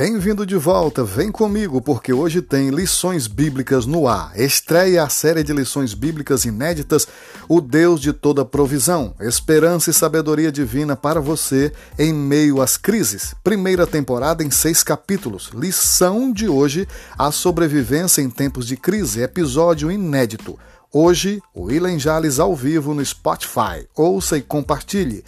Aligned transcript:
Bem-vindo 0.00 0.46
de 0.46 0.56
volta, 0.56 1.04
vem 1.04 1.30
comigo, 1.30 1.78
porque 1.78 2.10
hoje 2.10 2.40
tem 2.40 2.70
lições 2.70 3.26
bíblicas 3.26 3.84
no 3.84 4.08
ar. 4.08 4.32
Estreia 4.34 5.02
a 5.02 5.10
série 5.10 5.42
de 5.42 5.52
lições 5.52 5.92
bíblicas 5.92 6.46
inéditas, 6.46 7.06
O 7.46 7.60
Deus 7.60 8.00
de 8.00 8.10
toda 8.10 8.42
provisão, 8.42 9.14
esperança 9.20 9.90
e 9.90 9.92
sabedoria 9.92 10.50
divina 10.50 10.96
para 10.96 11.20
você 11.20 11.70
em 11.98 12.14
meio 12.14 12.62
às 12.62 12.78
crises. 12.78 13.34
Primeira 13.44 13.86
temporada 13.86 14.42
em 14.42 14.50
seis 14.50 14.82
capítulos. 14.82 15.50
Lição 15.52 16.32
de 16.32 16.48
hoje: 16.48 16.88
A 17.18 17.30
sobrevivência 17.30 18.22
em 18.22 18.30
tempos 18.30 18.66
de 18.66 18.78
crise, 18.78 19.20
episódio 19.20 19.90
inédito. 19.90 20.58
Hoje, 20.90 21.42
o 21.54 21.64
William 21.64 21.98
Jales 21.98 22.38
ao 22.38 22.56
vivo 22.56 22.94
no 22.94 23.04
Spotify. 23.04 23.86
Ouça 23.94 24.38
e 24.38 24.40
compartilhe. 24.40 25.22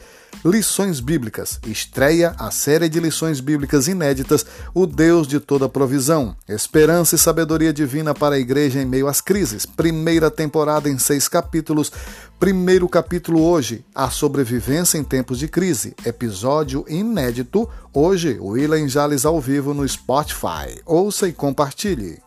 Lições 0.45 0.99
Bíblicas. 0.99 1.61
Estreia 1.65 2.35
a 2.37 2.51
série 2.51 2.89
de 2.89 2.99
lições 2.99 3.39
bíblicas 3.39 3.87
inéditas, 3.87 4.45
O 4.75 4.87
Deus 4.87 5.29
de 5.29 5.39
toda 5.39 5.69
provisão. 5.69 6.37
Esperança 6.49 7.15
e 7.15 7.19
sabedoria 7.19 7.73
divina 7.73 8.13
para 8.13 8.35
a 8.35 8.39
igreja 8.39 8.83
em 8.83 8.85
meio 8.85 9.07
às 9.07 9.21
crises. 9.21 9.65
Primeira 9.65 10.33
temporada 10.33 10.89
em 10.89 10.99
seis 10.99 11.29
capítulos. 11.29 11.93
Primeiro 12.41 12.89
capítulo 12.89 13.41
hoje, 13.41 13.85
A 13.95 14.11
Sobrevivência 14.11 14.99
em 14.99 15.05
Tempos 15.05 15.39
de 15.39 15.47
Crise. 15.47 15.95
Episódio 16.05 16.85
inédito. 16.89 17.69
Hoje, 17.95 18.37
William 18.41 18.89
Jales 18.89 19.25
ao 19.25 19.41
vivo 19.41 19.73
no 19.73 19.89
Spotify. 19.89 20.83
Ouça 20.85 21.29
e 21.29 21.33
compartilhe. 21.33 22.19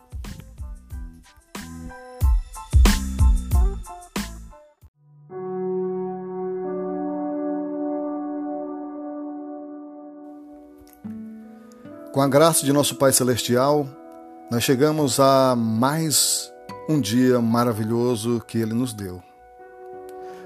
Com 12.16 12.22
a 12.22 12.28
graça 12.28 12.64
de 12.64 12.72
nosso 12.72 12.94
Pai 12.94 13.12
Celestial, 13.12 13.86
nós 14.50 14.64
chegamos 14.64 15.20
a 15.20 15.54
mais 15.54 16.50
um 16.88 16.98
dia 16.98 17.42
maravilhoso 17.42 18.42
que 18.48 18.56
Ele 18.56 18.72
nos 18.72 18.94
deu. 18.94 19.22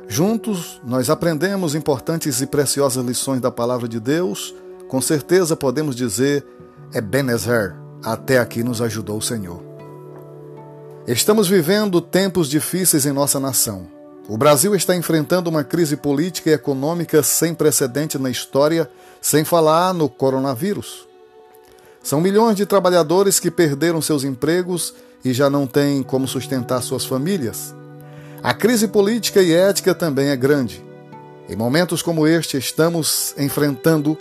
Juntos, 0.09 0.81
nós 0.85 1.09
aprendemos 1.09 1.77
importantes 1.77 2.41
e 2.41 2.47
preciosas 2.49 3.07
lições 3.07 3.41
da 3.41 3.53
Palavra 3.53 3.87
de 3.87 4.01
Deus. 4.01 4.53
Com 4.89 5.01
certeza 5.01 5.55
podemos 5.55 5.95
dizer, 5.95 6.45
Ebenezer, 6.93 7.77
até 8.03 8.41
aqui 8.41 8.65
nos 8.65 8.83
ajudou 8.83 9.19
o 9.19 9.23
Senhor. 9.23 9.63
Estamos 11.07 11.47
vivendo 11.47 12.01
tempos 12.01 12.51
difíceis 12.51 13.07
em 13.07 13.13
nossa 13.13 13.39
nação. 13.39 13.87
O 14.29 14.37
Brasil 14.37 14.75
está 14.75 14.97
enfrentando 14.97 15.49
uma 15.49 15.63
crise 15.63 15.97
política 15.97 16.51
e 16.51 16.55
econômica 16.55 17.23
sem 17.23 17.55
precedente 17.55 18.19
na 18.19 18.29
história, 18.29 18.91
sem 19.21 19.45
falar 19.45 19.95
no 19.95 20.09
coronavírus. 20.09 21.09
São 22.03 22.21
milhões 22.21 22.57
de 22.57 22.65
trabalhadores 22.65 23.39
que 23.39 23.51
perderam 23.51 24.01
seus 24.01 24.25
empregos 24.25 24.95
e 25.25 25.33
já 25.33 25.51
não 25.51 25.67
têm 25.67 26.03
como 26.03 26.27
sustentar 26.27 26.83
suas 26.83 27.05
famílias. 27.05 27.75
A 28.43 28.55
crise 28.55 28.89
política 28.89 29.43
e 29.43 29.53
ética 29.53 29.95
também 29.95 30.29
é 30.29 30.37
grande. 30.37 30.83
Em 31.49 31.55
momentos 31.55 32.01
como 32.01 32.27
este 32.27 32.57
estamos 32.57 33.35
enfrentando, 33.37 34.17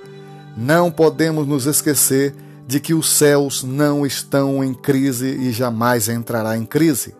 não 0.58 0.91
podemos 0.91 1.47
nos 1.47 1.66
esquecer 1.66 2.36
de 2.67 2.80
que 2.80 2.94
os 2.94 3.09
céus 3.09 3.63
não 3.63 4.05
estão 4.05 4.64
em 4.64 4.73
crise 4.73 5.27
e 5.27 5.52
jamais 5.52 6.09
entrará 6.09 6.58
em 6.58 6.66
crise. 6.66 7.16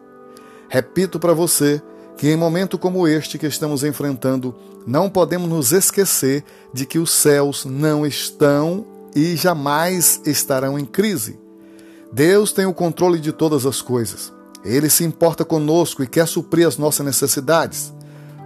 Repito 0.68 1.20
para 1.20 1.34
você 1.34 1.82
que 2.18 2.28
em 2.28 2.36
momento 2.36 2.78
como 2.78 3.08
este 3.08 3.38
que 3.38 3.48
estamos 3.48 3.82
enfrentando, 3.84 4.54
não 4.86 5.10
podemos 5.10 5.50
nos 5.50 5.72
esquecer 5.72 6.44
de 6.74 6.86
que 6.86 7.00
os 7.00 7.12
céus 7.12 7.64
não 7.64 8.06
estão 8.06 8.86
e 9.16 9.36
jamais 9.36 10.22
estarão 10.26 10.78
em 10.78 10.86
crise. 10.86 11.40
Deus 12.12 12.52
tem 12.52 12.66
o 12.66 12.74
controle 12.74 13.20
de 13.20 13.32
todas 13.32 13.66
as 13.66 13.82
coisas. 13.82 14.34
Ele 14.64 14.90
se 14.90 15.04
importa 15.04 15.46
conosco 15.46 16.04
e 16.04 16.08
quer 16.08 16.28
suprir 16.28 16.68
as 16.68 16.78
nossas 16.78 17.06
necessidades. 17.06 17.94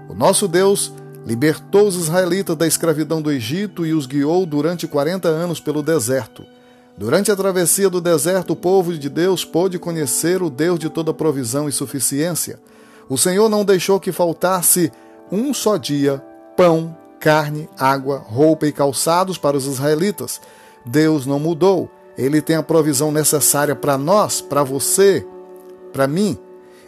O 0.09 0.13
nosso 0.13 0.47
Deus 0.47 0.93
libertou 1.25 1.87
os 1.87 1.95
israelitas 1.95 2.55
da 2.55 2.67
escravidão 2.67 3.21
do 3.21 3.31
Egito 3.31 3.85
e 3.85 3.93
os 3.93 4.05
guiou 4.05 4.45
durante 4.45 4.87
40 4.87 5.27
anos 5.27 5.59
pelo 5.59 5.81
deserto. 5.81 6.43
Durante 6.97 7.31
a 7.31 7.35
travessia 7.35 7.89
do 7.89 7.99
deserto, 7.99 8.53
o 8.53 8.55
povo 8.55 8.93
de 8.93 9.09
Deus 9.09 9.43
pôde 9.43 9.79
conhecer 9.79 10.43
o 10.43 10.49
Deus 10.49 10.77
de 10.77 10.89
toda 10.89 11.13
provisão 11.13 11.67
e 11.67 11.71
suficiência. 11.71 12.59
O 13.09 13.17
Senhor 13.17 13.49
não 13.49 13.65
deixou 13.65 13.99
que 13.99 14.11
faltasse 14.11 14.91
um 15.31 15.53
só 15.53 15.77
dia 15.77 16.21
pão, 16.55 16.95
carne, 17.19 17.67
água, 17.79 18.17
roupa 18.17 18.67
e 18.67 18.71
calçados 18.71 19.37
para 19.37 19.57
os 19.57 19.65
israelitas. 19.65 20.39
Deus 20.85 21.25
não 21.25 21.39
mudou. 21.39 21.89
Ele 22.17 22.41
tem 22.41 22.55
a 22.55 22.63
provisão 22.63 23.11
necessária 23.11 23.75
para 23.75 23.97
nós, 23.97 24.41
para 24.41 24.63
você, 24.63 25.25
para 25.91 26.07
mim. 26.07 26.37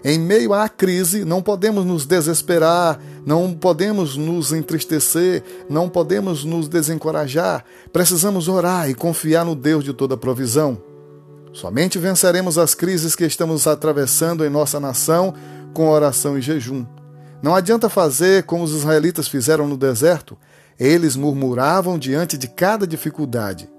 Em 0.03 0.19
meio 0.19 0.53
à 0.53 0.69
crise, 0.69 1.25
não 1.25 1.41
podemos 1.41 1.83
nos 1.83 2.05
desesperar, 2.05 2.99
não 3.25 3.55
podemos 3.55 4.15
nos 4.15 4.53
entristecer, 4.53 5.43
não 5.67 5.89
podemos 5.89 6.45
nos 6.45 6.67
desencorajar. 6.67 7.65
Precisamos 7.91 8.47
orar 8.47 8.87
e 8.87 8.93
confiar 8.93 9.43
no 9.43 9.55
Deus 9.55 9.83
de 9.83 9.93
toda 9.93 10.15
provisão. 10.15 10.77
Somente 11.51 11.97
venceremos 11.97 12.59
as 12.59 12.75
crises 12.75 13.15
que 13.15 13.25
estamos 13.25 13.65
atravessando 13.65 14.45
em 14.45 14.49
nossa 14.49 14.79
nação 14.79 15.33
com 15.73 15.89
oração 15.89 16.37
e 16.37 16.41
jejum. 16.41 16.85
Não 17.41 17.55
adianta 17.55 17.89
fazer 17.89 18.43
como 18.43 18.63
os 18.63 18.73
israelitas 18.75 19.27
fizeram 19.27 19.67
no 19.67 19.75
deserto. 19.75 20.37
Eles 20.79 21.15
murmuravam 21.15 21.97
diante 21.97 22.37
de 22.37 22.47
cada 22.47 22.85
dificuldade. 22.85 23.69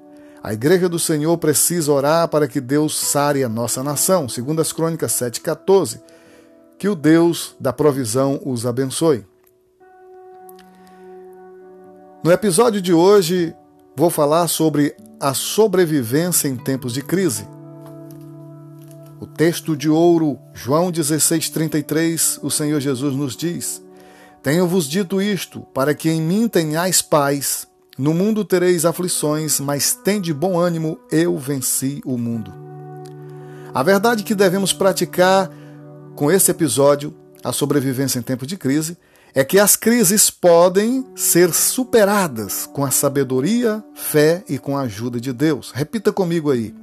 A 0.47 0.53
igreja 0.53 0.89
do 0.89 0.97
Senhor 0.97 1.37
precisa 1.39 1.91
orar 1.91 2.29
para 2.29 2.47
que 2.47 2.61
Deus 2.61 2.97
sare 2.97 3.43
a 3.43 3.49
nossa 3.49 3.83
nação, 3.83 4.29
segundo 4.29 4.63
as 4.63 4.73
Crônicas 4.73 5.11
7:14. 5.11 6.01
Que 6.79 6.89
o 6.89 6.95
Deus 6.95 7.57
da 7.59 7.73
provisão 7.73 8.41
os 8.45 8.65
abençoe. 8.65 9.27
No 12.23 12.31
episódio 12.31 12.81
de 12.81 12.95
hoje, 12.95 13.57
vou 13.97 14.09
falar 14.09 14.47
sobre 14.47 14.95
a 15.19 15.35
sobrevivência 15.35 16.47
em 16.47 16.57
tempos 16.57 16.95
de 16.95 17.03
crise. 17.03 17.45
O 19.19 19.27
texto 19.27 19.77
de 19.77 19.91
ouro, 19.91 20.39
João 20.55 20.93
16,33, 20.93 22.39
o 22.41 22.53
Senhor 22.53 22.79
Jesus 22.79 23.17
nos 23.17 23.35
diz: 23.35 23.83
Tenho-vos 24.45 24.87
dito 24.87 25.21
isto, 25.21 25.63
para 25.75 25.93
que 25.93 26.09
em 26.09 26.23
mim 26.23 26.47
tenhais 26.47 27.03
paz. 27.03 27.67
No 27.99 28.13
mundo 28.13 28.45
tereis 28.45 28.85
aflições, 28.85 29.59
mas 29.59 29.95
tende 29.95 30.35
bom 30.35 30.59
ânimo, 30.59 30.99
eu 31.11 31.39
venci 31.39 32.03
o 32.05 32.19
mundo. 32.19 32.53
A 33.73 33.83
verdade 33.83 34.23
que 34.23 34.35
devemos 34.35 34.73
praticar 34.73 35.51
com 36.15 36.31
esse 36.31 36.51
episódio, 36.51 37.15
a 37.43 37.53
sobrevivência 37.53 38.19
em 38.19 38.23
tempo 38.23 38.47
de 38.47 38.57
crise, 38.57 38.99
é 39.35 39.43
que 39.43 39.59
as 39.59 39.77
crises 39.77 40.29
podem 40.29 41.07
ser 41.15 41.55
superadas 41.55 42.67
com 42.67 42.85
a 42.85 42.91
sabedoria, 42.91 43.83
fé 43.95 44.45
e 44.47 44.59
com 44.59 44.77
a 44.77 44.83
ajuda 44.83 45.19
de 45.19 45.33
Deus. 45.33 45.71
Repita 45.75 46.13
comigo 46.13 46.51
aí. 46.51 46.75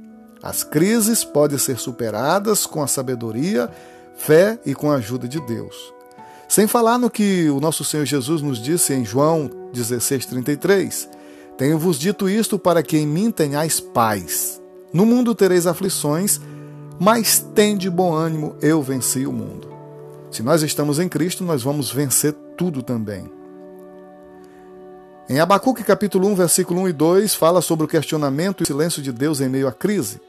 As 0.42 0.64
crises 0.64 1.22
podem 1.24 1.58
ser 1.58 1.78
superadas 1.78 2.66
com 2.66 2.82
a 2.82 2.88
sabedoria, 2.88 3.70
fé 4.16 4.58
e 4.66 4.74
com 4.74 4.90
a 4.90 4.96
ajuda 4.96 5.28
de 5.28 5.40
Deus. 5.40 5.93
Sem 6.54 6.68
falar 6.68 6.98
no 6.98 7.10
que 7.10 7.50
o 7.50 7.58
nosso 7.58 7.82
Senhor 7.82 8.06
Jesus 8.06 8.40
nos 8.40 8.62
disse 8.62 8.94
em 8.94 9.04
João 9.04 9.50
16,33: 9.74 11.08
Tenho-vos 11.58 11.98
dito 11.98 12.28
isto 12.28 12.60
para 12.60 12.80
que 12.80 12.96
em 12.96 13.04
mim 13.04 13.32
tenhais 13.32 13.80
paz. 13.80 14.62
No 14.92 15.04
mundo 15.04 15.34
tereis 15.34 15.66
aflições, 15.66 16.40
mas 16.96 17.44
tende 17.56 17.90
bom 17.90 18.14
ânimo, 18.14 18.54
eu 18.62 18.80
venci 18.80 19.26
o 19.26 19.32
mundo. 19.32 19.68
Se 20.30 20.44
nós 20.44 20.62
estamos 20.62 21.00
em 21.00 21.08
Cristo, 21.08 21.42
nós 21.42 21.60
vamos 21.60 21.90
vencer 21.90 22.32
tudo 22.56 22.84
também. 22.84 23.28
Em 25.28 25.40
Abacuque 25.40 25.82
capítulo 25.82 26.28
1, 26.28 26.36
versículo 26.36 26.82
1 26.82 26.88
e 26.88 26.92
2, 26.92 27.34
fala 27.34 27.60
sobre 27.60 27.84
o 27.84 27.88
questionamento 27.88 28.62
e 28.62 28.66
silêncio 28.68 29.02
de 29.02 29.10
Deus 29.10 29.40
em 29.40 29.48
meio 29.48 29.66
à 29.66 29.72
crise. 29.72 30.20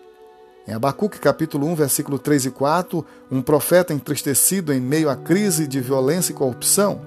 Em 0.67 0.73
Abacuque 0.73 1.19
capítulo 1.19 1.67
1, 1.67 1.75
versículo 1.75 2.17
3 2.17 2.45
e 2.45 2.51
4, 2.51 3.06
um 3.29 3.39
profeta 3.39 3.94
entristecido 3.94 4.73
em 4.73 4.81
meio 4.81 5.09
à 5.09 5.15
crise 5.15 5.67
de 5.67 5.79
violência 5.79 6.31
e 6.31 6.35
corrupção. 6.35 7.01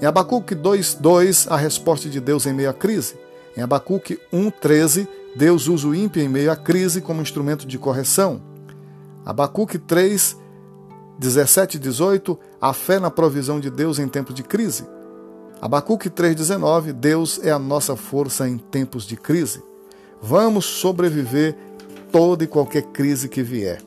Em 0.00 0.06
Abacuque 0.06 0.54
2, 0.54 0.94
2, 0.94 1.46
a 1.50 1.56
resposta 1.56 2.08
de 2.08 2.20
Deus 2.20 2.46
em 2.46 2.54
meio 2.54 2.70
à 2.70 2.72
crise. 2.72 3.14
Em 3.54 3.60
Abacuque 3.60 4.18
1, 4.32 4.50
13, 4.50 5.06
Deus 5.36 5.68
usa 5.68 5.88
o 5.88 5.94
ímpio 5.94 6.22
em 6.22 6.28
meio 6.28 6.50
à 6.50 6.56
crise 6.56 7.02
como 7.02 7.20
instrumento 7.20 7.66
de 7.66 7.78
correção. 7.78 8.40
Abacuque 9.26 9.78
3, 9.78 10.34
17 11.18 11.76
e 11.76 11.80
18, 11.80 12.38
a 12.58 12.72
fé 12.72 12.98
na 12.98 13.10
provisão 13.10 13.60
de 13.60 13.68
Deus 13.68 13.98
em 13.98 14.08
tempos 14.08 14.34
de 14.34 14.42
crise. 14.42 14.86
Abacuque 15.60 16.08
3,19, 16.08 16.92
Deus 16.92 17.38
é 17.42 17.50
a 17.50 17.58
nossa 17.58 17.94
força 17.94 18.48
em 18.48 18.56
tempos 18.56 19.04
de 19.04 19.18
crise. 19.18 19.62
Vamos 20.20 20.64
sobreviver 20.64 21.56
toda 22.12 22.44
e 22.44 22.46
qualquer 22.46 22.82
crise 22.82 23.28
que 23.28 23.42
vier. 23.42 23.82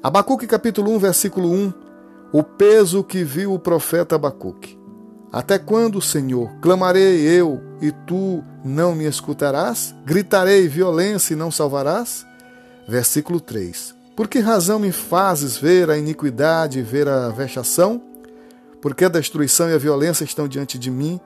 Abacuque 0.00 0.46
capítulo 0.46 0.92
1, 0.92 0.98
versículo 1.00 1.52
1, 1.52 1.72
o 2.32 2.42
peso 2.42 3.02
que 3.02 3.24
viu 3.24 3.52
o 3.52 3.58
profeta 3.58 4.14
Abacuque. 4.14 4.78
Até 5.32 5.58
quando, 5.58 6.00
Senhor? 6.00 6.50
Clamarei 6.60 7.20
eu 7.20 7.60
e 7.80 7.90
tu 7.90 8.44
não 8.64 8.94
me 8.94 9.06
escutarás? 9.06 9.94
Gritarei 10.04 10.68
violência 10.68 11.34
e 11.34 11.36
não 11.36 11.50
salvarás? 11.50 12.24
Versículo 12.86 13.40
3. 13.40 13.94
Por 14.14 14.28
que 14.28 14.38
razão 14.38 14.78
me 14.78 14.92
fazes 14.92 15.56
ver 15.56 15.90
a 15.90 15.98
iniquidade 15.98 16.78
e 16.78 16.82
ver 16.82 17.08
a 17.08 17.30
vexação? 17.30 18.00
Porque 18.80 19.04
a 19.04 19.08
destruição 19.08 19.70
e 19.70 19.74
a 19.74 19.78
violência 19.78 20.24
estão 20.24 20.46
diante 20.46 20.78
de 20.78 20.90
mim. 20.90 21.18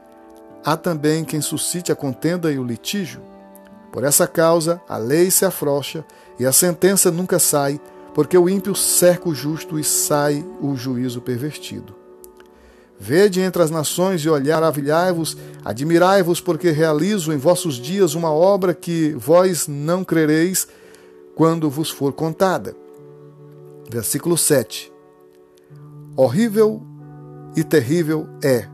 Há 0.64 0.76
também 0.76 1.24
quem 1.24 1.40
suscite 1.40 1.90
a 1.90 1.96
contenda 1.96 2.50
e 2.52 2.58
o 2.58 2.64
litígio. 2.64 3.20
Por 3.96 4.04
essa 4.04 4.26
causa, 4.26 4.78
a 4.86 4.98
lei 4.98 5.30
se 5.30 5.46
afrouxa 5.46 6.04
e 6.38 6.44
a 6.44 6.52
sentença 6.52 7.10
nunca 7.10 7.38
sai, 7.38 7.80
porque 8.14 8.36
o 8.36 8.46
ímpio 8.46 8.74
cerca 8.74 9.26
o 9.26 9.34
justo 9.34 9.78
e 9.78 9.82
sai 9.82 10.44
o 10.60 10.76
juízo 10.76 11.22
pervertido. 11.22 11.94
Vede 13.00 13.40
entre 13.40 13.62
as 13.62 13.70
nações 13.70 14.20
e 14.20 14.28
olhar, 14.28 14.60
maravilhai-vos, 14.60 15.34
admirai-vos, 15.64 16.42
porque 16.42 16.72
realizo 16.72 17.32
em 17.32 17.38
vossos 17.38 17.76
dias 17.76 18.12
uma 18.12 18.30
obra 18.30 18.74
que 18.74 19.14
vós 19.16 19.66
não 19.66 20.04
crereis 20.04 20.68
quando 21.34 21.70
vos 21.70 21.88
for 21.90 22.12
contada. 22.12 22.76
Versículo 23.88 24.36
7. 24.36 24.92
Horrível 26.14 26.82
e 27.56 27.64
terrível 27.64 28.28
é, 28.44 28.68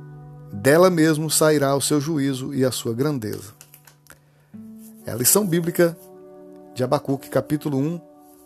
dela 0.52 0.90
mesmo 0.90 1.30
sairá 1.30 1.76
o 1.76 1.80
seu 1.80 2.00
juízo 2.00 2.52
e 2.52 2.64
a 2.64 2.72
sua 2.72 2.92
grandeza. 2.92 3.61
É 5.04 5.10
a 5.10 5.16
lição 5.16 5.44
bíblica 5.44 5.96
de 6.74 6.84
Abacuque, 6.84 7.28
capítulo 7.28 7.76
1, 7.76 8.00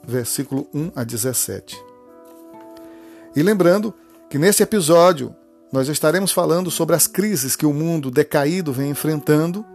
versículo 0.06 0.66
1 0.72 0.92
a 0.96 1.04
17. 1.04 1.76
E 3.34 3.42
lembrando 3.42 3.92
que 4.30 4.38
nesse 4.38 4.62
episódio 4.62 5.34
nós 5.70 5.86
estaremos 5.88 6.32
falando 6.32 6.70
sobre 6.70 6.96
as 6.96 7.06
crises 7.06 7.54
que 7.54 7.66
o 7.66 7.74
mundo 7.74 8.10
decaído 8.10 8.72
vem 8.72 8.90
enfrentando 8.90 9.66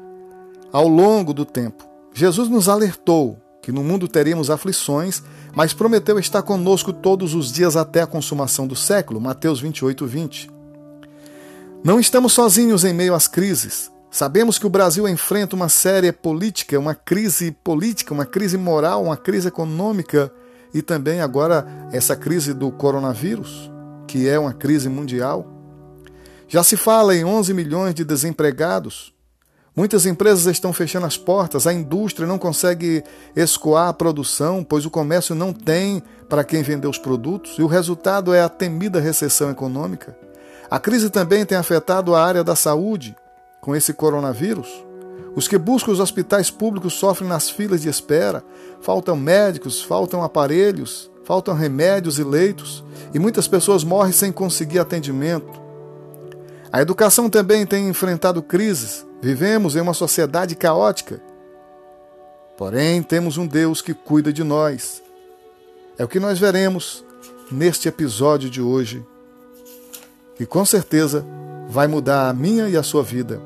ao 0.72 0.88
longo 0.88 1.36
do 1.36 1.46
tempo. 1.46 1.88
Jesus 2.14 2.50
nos 2.50 2.68
alertou 2.68 3.38
que 3.62 3.72
no 3.72 3.84
mundo 3.84 4.08
teríamos 4.08 4.50
aflições, 4.50 5.22
mas 5.54 5.74
prometeu 5.74 6.18
estar 6.18 6.42
conosco 6.42 6.92
todos 6.92 7.36
os 7.36 7.52
dias 7.52 7.76
até 7.76 8.02
a 8.02 8.08
consumação 8.08 8.66
do 8.66 8.76
século. 8.76 9.22
Mateus 9.22 9.60
28, 9.60 10.08
20. 10.08 10.50
Não 11.84 12.00
estamos 12.00 12.34
sozinhos 12.34 12.84
em 12.84 12.94
meio 12.94 13.14
às 13.14 13.28
crises. 13.28 13.92
Sabemos 14.12 14.60
que 14.60 14.68
o 14.68 14.70
Brasil 14.70 15.08
enfrenta 15.08 15.56
uma 15.56 15.70
séria 15.70 16.12
política, 16.12 16.78
uma 16.78 16.94
crise 16.94 17.50
política, 17.50 18.14
uma 18.14 18.26
crise 18.26 18.58
moral, 18.58 19.06
uma 19.06 19.16
crise 19.16 19.48
econômica 19.48 20.30
e 20.74 20.82
também 20.82 21.22
agora 21.22 21.66
essa 21.94 22.14
crise 22.14 22.54
do 22.54 22.70
coronavírus, 22.74 23.72
que 24.06 24.28
é 24.28 24.38
uma 24.38 24.52
crise 24.52 24.90
mundial. 24.90 25.48
Já 26.46 26.62
se 26.62 26.76
fala 26.76 27.16
em 27.16 27.24
11 27.24 27.54
milhões 27.54 27.96
de 27.96 28.04
desempregados, 28.04 29.14
Muitas 29.74 30.06
empresas 30.06 30.46
estão 30.48 30.74
fechando 30.74 31.06
as 31.06 31.18
portas, 31.18 31.66
a 31.66 31.72
indústria 31.72 32.28
não 32.28 32.38
consegue 32.38 33.02
escoar 33.34 33.88
a 33.88 33.94
produção, 33.94 34.66
pois 34.66 34.86
o 34.86 34.90
comércio 34.90 35.34
não 35.34 35.54
tem 35.54 36.04
para 36.28 36.44
quem 36.44 36.62
vender 36.62 36.90
os 36.90 36.98
produtos, 36.98 37.58
e 37.58 37.62
o 37.62 37.68
resultado 37.68 38.34
é 38.34 38.42
a 38.42 38.50
temida 38.50 39.00
recessão 39.00 39.50
econômica. 39.50 40.14
A 40.70 40.78
crise 40.78 41.10
também 41.10 41.46
tem 41.46 41.58
afetado 41.58 42.14
a 42.14 42.22
área 42.22 42.44
da 42.44 42.54
saúde 42.54 43.16
com 43.62 43.74
esse 43.74 43.94
coronavírus. 43.94 44.68
Os 45.34 45.48
que 45.48 45.58
buscam 45.58 45.92
os 45.92 46.02
hospitais 46.02 46.50
públicos 46.50 46.94
sofrem 46.96 47.30
nas 47.30 47.50
filas 47.50 47.82
de 47.82 47.88
espera, 47.88 48.44
faltam 48.82 49.16
médicos, 49.16 49.82
faltam 49.82 50.22
aparelhos, 50.22 51.10
faltam 51.24 51.54
remédios 51.54 52.20
e 52.20 52.24
leitos, 52.24 52.84
e 53.14 53.20
muitas 53.20 53.48
pessoas 53.48 53.84
morrem 53.86 54.12
sem 54.12 54.32
conseguir 54.32 54.80
atendimento. 54.80 55.62
A 56.70 56.82
educação 56.82 57.30
também 57.30 57.66
tem 57.66 57.88
enfrentado 57.88 58.42
crises, 58.44 59.06
Vivemos 59.22 59.76
em 59.76 59.82
uma 59.82 59.94
sociedade 59.94 60.56
caótica. 60.56 61.22
Porém, 62.58 63.04
temos 63.04 63.38
um 63.38 63.46
Deus 63.46 63.80
que 63.80 63.94
cuida 63.94 64.34
de 64.34 64.44
nós. 64.44 65.00
É 65.96 66.04
o 66.04 66.08
que 66.08 66.20
nós 66.20 66.40
veremos 66.40 67.06
neste 67.52 67.88
episódio 67.88 68.50
de 68.50 68.60
hoje, 68.60 69.06
que 70.36 70.46
com 70.46 70.66
certeza 70.66 71.24
vai 71.70 71.88
mudar 71.88 72.30
a 72.30 72.34
minha 72.34 72.68
e 72.68 72.76
a 72.76 72.82
sua 72.82 73.04
vida, 73.04 73.40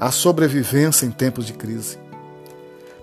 a 0.00 0.10
sobrevivência 0.10 1.04
em 1.04 1.10
tempos 1.10 1.44
de 1.44 1.52
crise. 1.52 1.98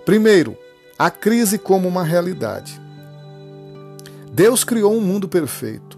Primeiro, 0.04 0.56
a 0.98 1.10
crise 1.10 1.56
como 1.56 1.86
uma 1.86 2.02
realidade. 2.02 2.80
Deus 4.32 4.64
criou 4.64 4.92
um 4.92 5.00
mundo 5.00 5.28
perfeito. 5.28 5.96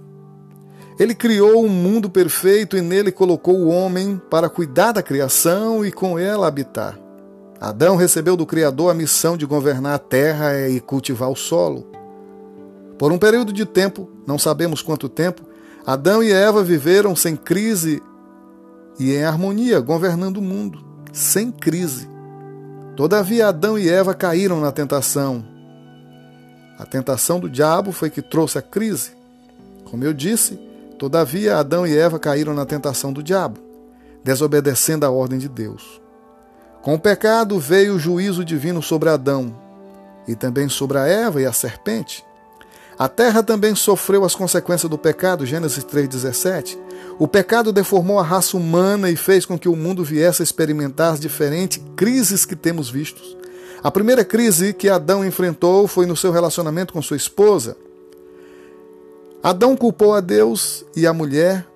Ele 0.99 1.15
criou 1.15 1.65
um 1.65 1.69
mundo 1.69 2.11
perfeito 2.11 2.77
e 2.77 2.83
nele 2.83 3.11
colocou 3.11 3.57
o 3.57 3.69
homem 3.69 4.21
para 4.29 4.51
cuidar 4.51 4.93
da 4.93 5.03
criação 5.03 5.85
e 5.87 5.91
com 5.91 6.19
ela 6.19 6.47
habitar. 6.47 6.99
Adão 7.59 7.97
recebeu 7.97 8.37
do 8.37 8.45
Criador 8.45 8.91
a 8.91 8.95
missão 8.95 9.37
de 9.37 9.47
governar 9.47 9.95
a 9.95 9.99
terra 9.99 10.69
e 10.69 10.81
cultivar 10.81 11.31
o 11.31 11.37
solo. 11.37 11.87
Por 12.99 13.13
um 13.13 13.19
período 13.19 13.53
de 13.53 13.65
tempo, 13.65 14.11
não 14.27 14.39
sabemos 14.39 14.83
quanto 14.83 15.09
tempo, 15.09 15.43
Adão 15.87 16.23
e 16.23 16.31
Eva 16.31 16.63
viveram 16.63 17.17
sem 17.17 17.35
crise 17.35 18.03
e 18.99 19.15
em 19.15 19.25
harmonia, 19.25 19.81
governando 19.81 20.37
o 20.37 20.43
mundo, 20.43 20.85
sem 21.13 21.51
crise. 21.51 22.09
Todavia, 22.97 23.49
Adão 23.49 23.79
e 23.79 23.89
Eva 23.89 24.15
caíram 24.15 24.61
na 24.61 24.73
tentação. 24.73 25.45
A 26.79 26.85
tentação 26.85 27.39
do 27.39 27.49
diabo 27.49 27.93
foi 27.93 28.11
que 28.11 28.23
trouxe 28.23 28.59
a 28.59 28.63
crise. 28.63 29.13
Como 29.85 30.05
eu 30.05 30.13
disse, 30.13 30.59
Todavia, 31.01 31.57
Adão 31.57 31.87
e 31.87 31.97
Eva 31.97 32.19
caíram 32.19 32.53
na 32.53 32.67
tentação 32.67 33.11
do 33.11 33.23
diabo, 33.23 33.59
desobedecendo 34.23 35.07
a 35.07 35.11
ordem 35.11 35.39
de 35.39 35.49
Deus. 35.49 35.99
Com 36.83 36.93
o 36.93 36.99
pecado 36.99 37.59
veio 37.59 37.95
o 37.95 37.99
juízo 37.99 38.45
divino 38.45 38.83
sobre 38.83 39.09
Adão 39.09 39.57
e 40.29 40.35
também 40.35 40.69
sobre 40.69 40.99
a 40.99 41.07
Eva 41.07 41.41
e 41.41 41.47
a 41.47 41.55
serpente. 41.55 42.23
A 43.01 43.09
terra 43.09 43.43
também 43.43 43.75
sofreu 43.75 44.27
as 44.27 44.35
consequências 44.35 44.91
do 44.91 44.99
pecado, 44.99 45.47
Gênesis 45.47 45.83
3,17. 45.83 46.77
O 47.19 47.27
pecado 47.27 47.73
deformou 47.73 48.19
a 48.19 48.23
raça 48.23 48.59
humana 48.59 49.09
e 49.09 49.17
fez 49.17 49.47
com 49.47 49.59
que 49.59 49.71
o 49.71 49.75
mundo 49.75 50.05
viesse 50.05 50.43
a 50.43 50.45
experimentar 50.45 51.15
as 51.15 51.19
diferentes 51.19 51.83
crises 51.97 52.45
que 52.45 52.55
temos 52.55 52.91
vistos. 52.91 53.39
A 53.83 53.91
primeira 53.91 54.23
crise 54.23 54.75
que 54.75 54.87
Adão 54.87 55.25
enfrentou 55.25 55.89
foi 55.89 56.05
no 56.05 56.15
seu 56.15 56.31
relacionamento 56.31 56.93
com 56.93 57.01
sua 57.01 57.17
esposa. 57.17 57.75
Adão 59.43 59.75
culpou 59.79 60.13
a 60.13 60.21
Deus 60.21 60.85
e 60.95 61.07
a 61.07 61.15
mulher 61.15 61.67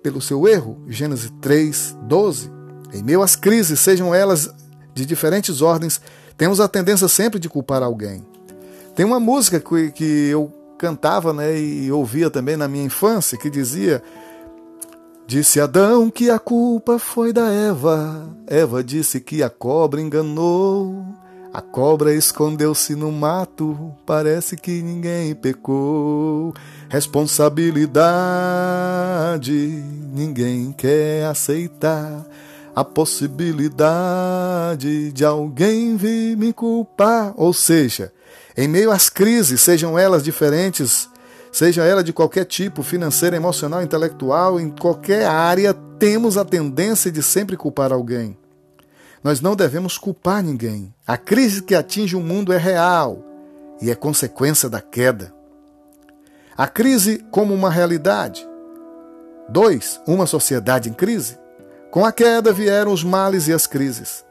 pelo 0.00 0.20
seu 0.20 0.46
erro, 0.46 0.78
Gênesis 0.86 1.32
3, 1.40 1.96
12. 2.02 2.52
Em 2.94 3.02
meio 3.02 3.20
às 3.20 3.34
crises, 3.34 3.80
sejam 3.80 4.14
elas 4.14 4.48
de 4.94 5.04
diferentes 5.04 5.60
ordens, 5.60 6.00
temos 6.36 6.60
a 6.60 6.68
tendência 6.68 7.08
sempre 7.08 7.40
de 7.40 7.48
culpar 7.48 7.82
alguém. 7.82 8.24
Tem 8.94 9.04
uma 9.04 9.18
música 9.18 9.60
que 9.60 10.28
eu 10.28 10.52
cantava 10.78 11.32
né, 11.32 11.58
e 11.58 11.90
ouvia 11.90 12.30
também 12.30 12.56
na 12.56 12.68
minha 12.68 12.84
infância 12.84 13.36
que 13.36 13.50
dizia: 13.50 14.02
Disse 15.26 15.60
Adão 15.60 16.08
que 16.08 16.30
a 16.30 16.38
culpa 16.38 16.98
foi 16.98 17.34
da 17.34 17.52
Eva, 17.52 18.26
Eva 18.46 18.82
disse 18.82 19.20
que 19.20 19.42
a 19.42 19.50
cobra 19.50 20.00
enganou. 20.00 21.04
A 21.52 21.60
cobra 21.62 22.14
escondeu-se 22.14 22.94
no 22.94 23.10
mato, 23.10 23.92
parece 24.04 24.54
que 24.56 24.82
ninguém 24.82 25.34
pecou. 25.34 26.52
Responsabilidade, 26.88 29.82
ninguém 30.12 30.72
quer 30.72 31.24
aceitar. 31.24 32.26
A 32.74 32.84
possibilidade 32.84 35.10
de 35.10 35.24
alguém 35.24 35.96
vir 35.96 36.36
me 36.36 36.52
culpar. 36.52 37.32
Ou 37.36 37.52
seja, 37.52 38.12
em 38.60 38.66
meio 38.66 38.90
às 38.90 39.08
crises, 39.08 39.60
sejam 39.60 39.96
elas 39.96 40.20
diferentes, 40.20 41.08
seja 41.52 41.84
ela 41.84 42.02
de 42.02 42.12
qualquer 42.12 42.44
tipo, 42.44 42.82
financeira, 42.82 43.36
emocional, 43.36 43.84
intelectual, 43.84 44.58
em 44.58 44.68
qualquer 44.68 45.26
área, 45.26 45.72
temos 45.72 46.36
a 46.36 46.44
tendência 46.44 47.08
de 47.08 47.22
sempre 47.22 47.56
culpar 47.56 47.92
alguém. 47.92 48.36
Nós 49.22 49.40
não 49.40 49.54
devemos 49.54 49.96
culpar 49.96 50.42
ninguém. 50.42 50.92
A 51.06 51.16
crise 51.16 51.62
que 51.62 51.72
atinge 51.72 52.16
o 52.16 52.20
mundo 52.20 52.52
é 52.52 52.56
real 52.56 53.24
e 53.80 53.92
é 53.92 53.94
consequência 53.94 54.68
da 54.68 54.80
queda. 54.80 55.32
A 56.56 56.66
crise 56.66 57.24
como 57.30 57.54
uma 57.54 57.70
realidade. 57.70 58.44
2. 59.48 60.00
Uma 60.04 60.26
sociedade 60.26 60.88
em 60.88 60.92
crise. 60.92 61.38
Com 61.92 62.04
a 62.04 62.10
queda 62.10 62.52
vieram 62.52 62.92
os 62.92 63.04
males 63.04 63.46
e 63.46 63.52
as 63.52 63.68
crises. 63.68 64.24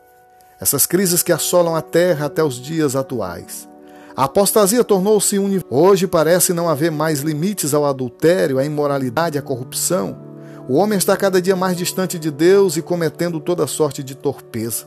Essas 0.60 0.86
crises 0.86 1.24
que 1.24 1.32
assolam 1.32 1.78
a 1.78 1.82
terra 1.82 2.26
até 2.26 2.44
os 2.44 2.56
dias 2.56 2.94
atuais. 2.94 3.70
A 4.18 4.24
apostasia 4.24 4.84
tornou-se 4.84 5.38
un... 5.38 5.62
Hoje 5.70 6.08
parece 6.08 6.52
não 6.52 6.68
haver 6.68 6.90
mais 6.90 7.20
limites 7.20 7.76
ao 7.76 7.86
adultério, 7.86 8.58
à 8.58 8.66
imoralidade, 8.66 9.38
à 9.38 9.44
corrupção. 9.44 10.18
O 10.68 10.74
homem 10.74 10.98
está 10.98 11.16
cada 11.16 11.40
dia 11.40 11.56
mais 11.56 11.78
distante 11.78 12.18
de 12.18 12.32
Deus 12.32 12.78
e 12.78 12.82
cometendo 12.82 13.40
toda 13.40 13.68
sorte 13.68 14.02
de 14.02 14.16
torpeza. 14.16 14.86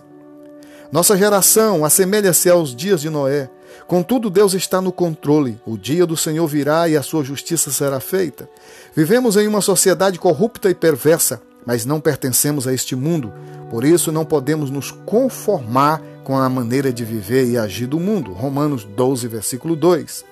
Nossa 0.90 1.16
geração 1.16 1.84
assemelha-se 1.84 2.50
aos 2.50 2.74
dias 2.74 3.02
de 3.02 3.08
Noé. 3.08 3.48
Contudo, 3.86 4.30
Deus 4.30 4.52
está 4.52 4.80
no 4.80 4.90
controle. 4.90 5.60
O 5.64 5.78
dia 5.78 6.04
do 6.04 6.16
Senhor 6.16 6.48
virá 6.48 6.88
e 6.88 6.96
a 6.96 7.02
sua 7.02 7.22
justiça 7.22 7.70
será 7.70 8.00
feita. 8.00 8.50
Vivemos 8.96 9.36
em 9.36 9.46
uma 9.46 9.60
sociedade 9.60 10.18
corrupta 10.18 10.68
e 10.68 10.74
perversa. 10.74 11.40
mas 11.66 11.84
não 11.84 12.00
pertencemos 12.00 12.66
a 12.66 12.72
este 12.72 12.96
mundo, 12.96 13.32
por 13.70 13.84
isso 13.84 14.10
não 14.10 14.24
podemos 14.24 14.70
nos 14.70 14.90
conformar 14.90 16.02
com 16.30 16.38
a 16.38 16.48
maneira 16.48 16.92
de 16.92 17.04
viver 17.04 17.44
e 17.50 17.58
agir 17.58 17.88
do 17.88 17.98
mundo. 17.98 18.32
Romanos 18.32 18.84
12, 18.84 19.26
versículo 19.26 19.74
2. 19.74 20.24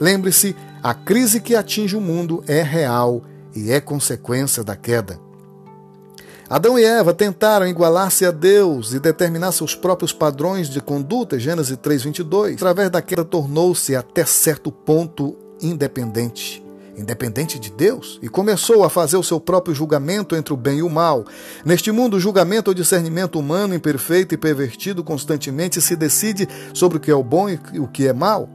Lembre-se, 0.00 0.56
a 0.82 0.94
crise 0.94 1.38
que 1.38 1.54
atinge 1.54 1.94
o 1.94 2.00
mundo 2.00 2.42
é 2.48 2.62
real 2.62 3.22
e 3.54 3.70
é 3.70 3.78
consequência 3.78 4.64
da 4.64 4.74
queda. 4.74 5.20
Adão 6.48 6.78
e 6.78 6.84
Eva 6.84 7.12
tentaram 7.12 7.68
igualar-se 7.68 8.24
a 8.24 8.30
Deus 8.30 8.94
e 8.94 8.98
determinar 8.98 9.52
seus 9.52 9.74
próprios 9.74 10.14
padrões 10.14 10.66
de 10.66 10.80
conduta, 10.80 11.38
Gênesis 11.38 11.76
3:22. 11.76 12.54
Através 12.54 12.88
da 12.88 13.02
queda 13.02 13.22
tornou-se 13.22 13.94
até 13.94 14.24
certo 14.24 14.72
ponto 14.72 15.36
independente, 15.60 16.64
independente 16.98 17.58
de 17.58 17.70
Deus, 17.70 18.18
e 18.20 18.28
começou 18.28 18.84
a 18.84 18.90
fazer 18.90 19.16
o 19.16 19.22
seu 19.22 19.38
próprio 19.40 19.74
julgamento 19.74 20.34
entre 20.34 20.52
o 20.52 20.56
bem 20.56 20.78
e 20.78 20.82
o 20.82 20.90
mal. 20.90 21.24
Neste 21.64 21.92
mundo, 21.92 22.16
o 22.16 22.20
julgamento 22.20 22.70
ou 22.70 22.74
discernimento 22.74 23.38
humano 23.38 23.74
imperfeito 23.74 24.34
e 24.34 24.38
pervertido 24.38 25.04
constantemente 25.04 25.80
se 25.80 25.94
decide 25.96 26.48
sobre 26.74 26.98
o 26.98 27.00
que 27.00 27.10
é 27.10 27.14
o 27.14 27.22
bom 27.22 27.48
e 27.48 27.78
o 27.78 27.86
que 27.86 28.06
é 28.06 28.12
mal. 28.12 28.48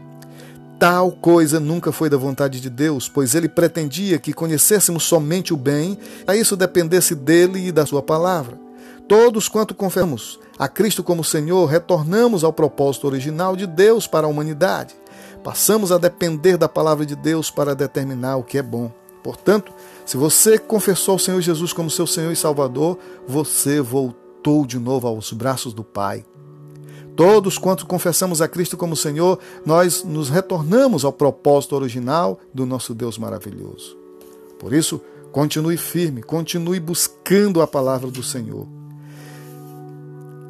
Tal 0.78 1.12
coisa 1.12 1.60
nunca 1.60 1.92
foi 1.92 2.10
da 2.10 2.18
vontade 2.18 2.60
de 2.60 2.70
Deus, 2.70 3.08
pois 3.08 3.36
ele 3.36 3.48
pretendia 3.48 4.20
que 4.20 4.34
conhecêssemos 4.34 5.04
somente 5.04 5.54
o 5.54 5.58
bem, 5.58 5.98
a 6.28 6.36
isso 6.36 6.58
dependesse 6.58 7.16
dele 7.16 7.68
e 7.68 7.72
da 7.72 7.86
sua 7.86 8.02
palavra. 8.02 8.60
Todos 9.08 9.48
quanto 9.48 9.74
confessamos 9.74 10.40
a 10.58 10.68
Cristo 10.68 11.04
como 11.04 11.24
Senhor, 11.24 11.66
retornamos 11.66 12.44
ao 12.44 12.54
propósito 12.54 13.08
original 13.08 13.56
de 13.56 13.66
Deus 13.66 14.08
para 14.08 14.28
a 14.28 14.30
humanidade. 14.30 14.96
Passamos 15.44 15.92
a 15.92 15.98
depender 15.98 16.58
da 16.58 16.70
palavra 16.70 17.06
de 17.06 17.16
Deus 17.16 17.52
para 17.52 17.76
determinar 17.76 18.38
o 18.38 18.44
que 18.44 18.58
é 18.58 18.64
bom. 18.64 18.92
Portanto, 19.22 19.74
se 20.06 20.18
você 20.18 20.58
confessou 20.58 21.16
o 21.16 21.20
Senhor 21.20 21.42
Jesus 21.42 21.74
como 21.74 21.90
seu 21.90 22.08
Senhor 22.08 22.32
e 22.32 22.36
Salvador, 22.36 22.98
você 23.28 23.82
voltou 23.82 24.66
de 24.66 24.80
novo 24.80 25.08
aos 25.08 25.32
braços 25.34 25.74
do 25.74 25.84
Pai. 25.84 26.26
Todos 27.16 27.58
quanto 27.58 27.86
confessamos 27.86 28.42
a 28.42 28.48
Cristo 28.48 28.76
como 28.76 28.96
Senhor, 28.96 29.38
nós 29.66 30.04
nos 30.04 30.30
retornamos 30.30 31.06
ao 31.06 31.14
propósito 31.14 31.76
original 31.76 32.40
do 32.54 32.66
nosso 32.66 32.94
Deus 32.94 33.18
maravilhoso. 33.18 33.98
Por 34.58 34.74
isso, 34.74 35.00
continue 35.32 35.78
firme, 35.78 36.24
continue 36.24 36.80
buscando 36.80 37.62
a 37.62 37.68
palavra 37.68 38.10
do 38.10 38.24
Senhor. 38.24 38.68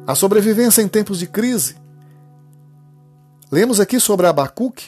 A 0.06 0.14
sobrevivência 0.14 0.82
em 0.82 0.88
tempos 0.88 1.18
de 1.18 1.26
crise. 1.26 1.76
Lemos 3.54 3.78
aqui 3.78 4.00
sobre 4.00 4.26
Abacuque. 4.26 4.86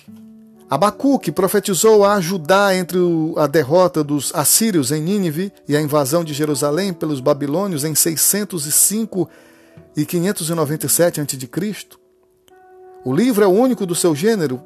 Abacuque 0.69 1.31
profetizou 1.31 2.05
a 2.05 2.21
Judá 2.21 2.75
entre 2.75 2.99
a 3.37 3.47
derrota 3.47 4.03
dos 4.03 4.35
assírios 4.35 4.91
em 4.91 5.01
Nínive 5.01 5.53
e 5.69 5.77
a 5.77 5.81
invasão 5.81 6.25
de 6.25 6.35
Jerusalém 6.35 6.93
pelos 6.93 7.21
babilônios 7.21 7.85
em 7.85 7.95
605 7.95 9.31
e 9.97 10.05
597 10.05 11.21
a.C. 11.21 11.87
O 13.05 13.15
livro 13.15 13.45
é 13.45 13.47
o 13.47 13.53
único 13.53 13.87
do 13.87 13.95
seu 13.95 14.17
gênero, 14.17 14.61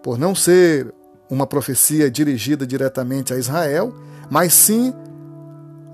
por 0.00 0.16
não 0.16 0.32
ser 0.32 0.94
uma 1.28 1.48
profecia 1.48 2.08
dirigida 2.08 2.64
diretamente 2.64 3.34
a 3.34 3.36
Israel, 3.36 3.92
mas 4.30 4.54
sim 4.54 4.94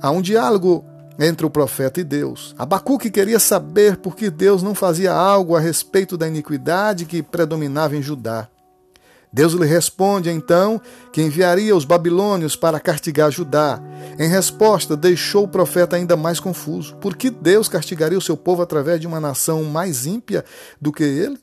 a 0.02 0.10
um 0.10 0.20
diálogo 0.20 0.84
entre 1.20 1.44
o 1.44 1.50
profeta 1.50 2.00
e 2.00 2.04
Deus. 2.04 2.54
Abacuque 2.58 3.10
queria 3.10 3.38
saber 3.38 3.98
por 3.98 4.16
que 4.16 4.30
Deus 4.30 4.62
não 4.62 4.74
fazia 4.74 5.12
algo 5.12 5.54
a 5.54 5.60
respeito 5.60 6.16
da 6.16 6.26
iniquidade 6.26 7.04
que 7.04 7.22
predominava 7.22 7.94
em 7.94 8.02
Judá. 8.02 8.48
Deus 9.32 9.52
lhe 9.52 9.66
responde 9.66 10.28
então 10.28 10.80
que 11.12 11.22
enviaria 11.22 11.76
os 11.76 11.84
babilônios 11.84 12.56
para 12.56 12.80
castigar 12.80 13.30
Judá. 13.30 13.80
Em 14.18 14.28
resposta, 14.28 14.96
deixou 14.96 15.44
o 15.44 15.48
profeta 15.48 15.94
ainda 15.94 16.16
mais 16.16 16.40
confuso. 16.40 16.96
Por 16.96 17.14
que 17.14 17.30
Deus 17.30 17.68
castigaria 17.68 18.18
o 18.18 18.22
seu 18.22 18.36
povo 18.36 18.62
através 18.62 19.00
de 19.00 19.06
uma 19.06 19.20
nação 19.20 19.62
mais 19.62 20.04
ímpia 20.04 20.44
do 20.80 20.90
que 20.90 21.04
ele? 21.04 21.38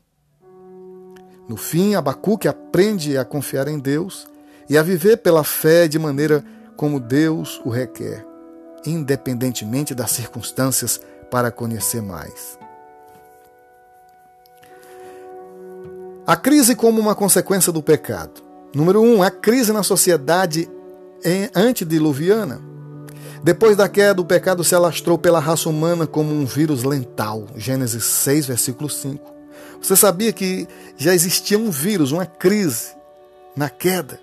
No 1.48 1.56
fim, 1.56 1.96
Abacuque 1.96 2.48
aprende 2.48 3.18
a 3.18 3.24
confiar 3.24 3.70
em 3.70 3.80
Deus 3.80 4.28
e 4.70 4.78
a 4.78 4.84
viver 4.84 5.18
pela 5.18 5.46
fé 5.46 5.88
de 5.88 5.98
maneira 5.98 6.44
como 6.76 7.00
Deus 7.00 7.62
o 7.64 7.70
requer, 7.70 8.27
independentemente 8.86 9.94
das 9.94 10.12
circunstâncias, 10.12 11.00
para 11.30 11.52
conhecer 11.52 12.02
mais. 12.02 12.58
A 16.26 16.36
crise 16.36 16.76
como 16.76 17.00
uma 17.00 17.16
consequência 17.16 17.72
do 17.72 17.82
pecado. 17.82 18.42
Número 18.74 19.02
um, 19.02 19.24
a 19.24 19.32
crise 19.32 19.72
na 19.72 19.84
sociedade 19.84 20.70
antediluviana. 21.56 22.62
Depois 23.44 23.78
da 23.78 23.88
queda, 23.88 24.22
o 24.22 24.26
pecado 24.26 24.64
se 24.64 24.76
alastrou 24.76 25.18
pela 25.18 25.40
raça 25.40 25.70
humana 25.70 26.06
como 26.06 26.34
um 26.34 26.46
vírus 26.46 26.84
lental. 26.84 27.48
Gênesis 27.56 28.04
6, 28.04 28.48
versículo 28.48 28.90
5. 28.90 29.24
Você 29.82 29.96
sabia 29.96 30.34
que 30.34 30.68
já 30.98 31.14
existia 31.14 31.58
um 31.58 31.72
vírus, 31.72 32.12
uma 32.12 32.26
crise 32.26 32.96
na 33.56 33.70
queda? 33.70 34.20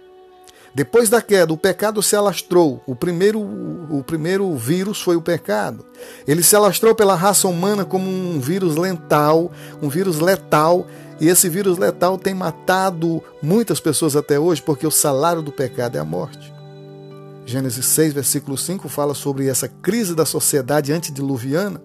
Depois 0.74 1.08
da 1.08 1.22
queda, 1.22 1.52
o 1.52 1.56
pecado 1.56 2.02
se 2.02 2.16
alastrou. 2.16 2.82
O 2.84 2.96
primeiro, 2.96 3.40
o 3.40 4.02
primeiro 4.04 4.52
vírus 4.56 5.00
foi 5.00 5.14
o 5.14 5.22
pecado. 5.22 5.86
Ele 6.26 6.42
se 6.42 6.56
alastrou 6.56 6.94
pela 6.94 7.14
raça 7.14 7.46
humana 7.46 7.84
como 7.84 8.10
um 8.10 8.40
vírus 8.40 8.74
lental, 8.74 9.52
um 9.80 9.88
vírus 9.88 10.18
letal 10.18 10.86
e 11.20 11.28
esse 11.28 11.48
vírus 11.48 11.78
letal 11.78 12.18
tem 12.18 12.34
matado 12.34 13.22
muitas 13.40 13.78
pessoas 13.78 14.16
até 14.16 14.38
hoje 14.38 14.60
porque 14.60 14.86
o 14.86 14.90
salário 14.90 15.42
do 15.42 15.52
pecado 15.52 15.96
é 15.96 16.00
a 16.00 16.04
morte. 16.04 16.52
Gênesis 17.46 17.86
6, 17.86 18.12
versículo 18.12 18.56
5 18.58 18.88
fala 18.88 19.14
sobre 19.14 19.48
essa 19.48 19.68
crise 19.68 20.14
da 20.14 20.26
sociedade 20.26 20.92
antediluviana. 20.92 21.80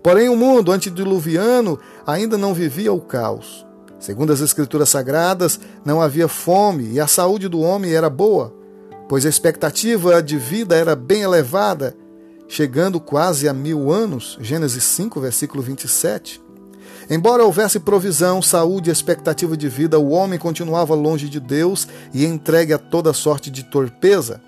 Porém, 0.00 0.28
o 0.28 0.36
mundo 0.36 0.70
antediluviano 0.70 1.78
ainda 2.06 2.38
não 2.38 2.54
vivia 2.54 2.92
o 2.92 3.00
caos. 3.00 3.66
Segundo 3.98 4.32
as 4.32 4.40
Escrituras 4.40 4.90
Sagradas, 4.90 5.58
não 5.84 6.00
havia 6.00 6.28
fome 6.28 6.92
e 6.92 7.00
a 7.00 7.06
saúde 7.06 7.48
do 7.48 7.60
homem 7.60 7.92
era 7.92 8.08
boa, 8.08 8.54
pois 9.08 9.26
a 9.26 9.28
expectativa 9.28 10.22
de 10.22 10.38
vida 10.38 10.76
era 10.76 10.94
bem 10.94 11.22
elevada, 11.22 11.96
chegando 12.46 13.00
quase 13.00 13.48
a 13.48 13.52
mil 13.52 13.90
anos. 13.90 14.38
Gênesis 14.40 14.84
5, 14.84 15.20
versículo 15.20 15.62
27. 15.62 16.40
Embora 17.10 17.44
houvesse 17.44 17.80
provisão, 17.80 18.42
saúde 18.42 18.90
e 18.90 18.92
expectativa 18.92 19.56
de 19.56 19.68
vida, 19.68 19.98
o 19.98 20.10
homem 20.10 20.38
continuava 20.38 20.94
longe 20.94 21.28
de 21.28 21.40
Deus 21.40 21.88
e 22.12 22.24
entregue 22.24 22.72
a 22.72 22.78
toda 22.78 23.12
sorte 23.12 23.50
de 23.50 23.64
torpeza. 23.64 24.40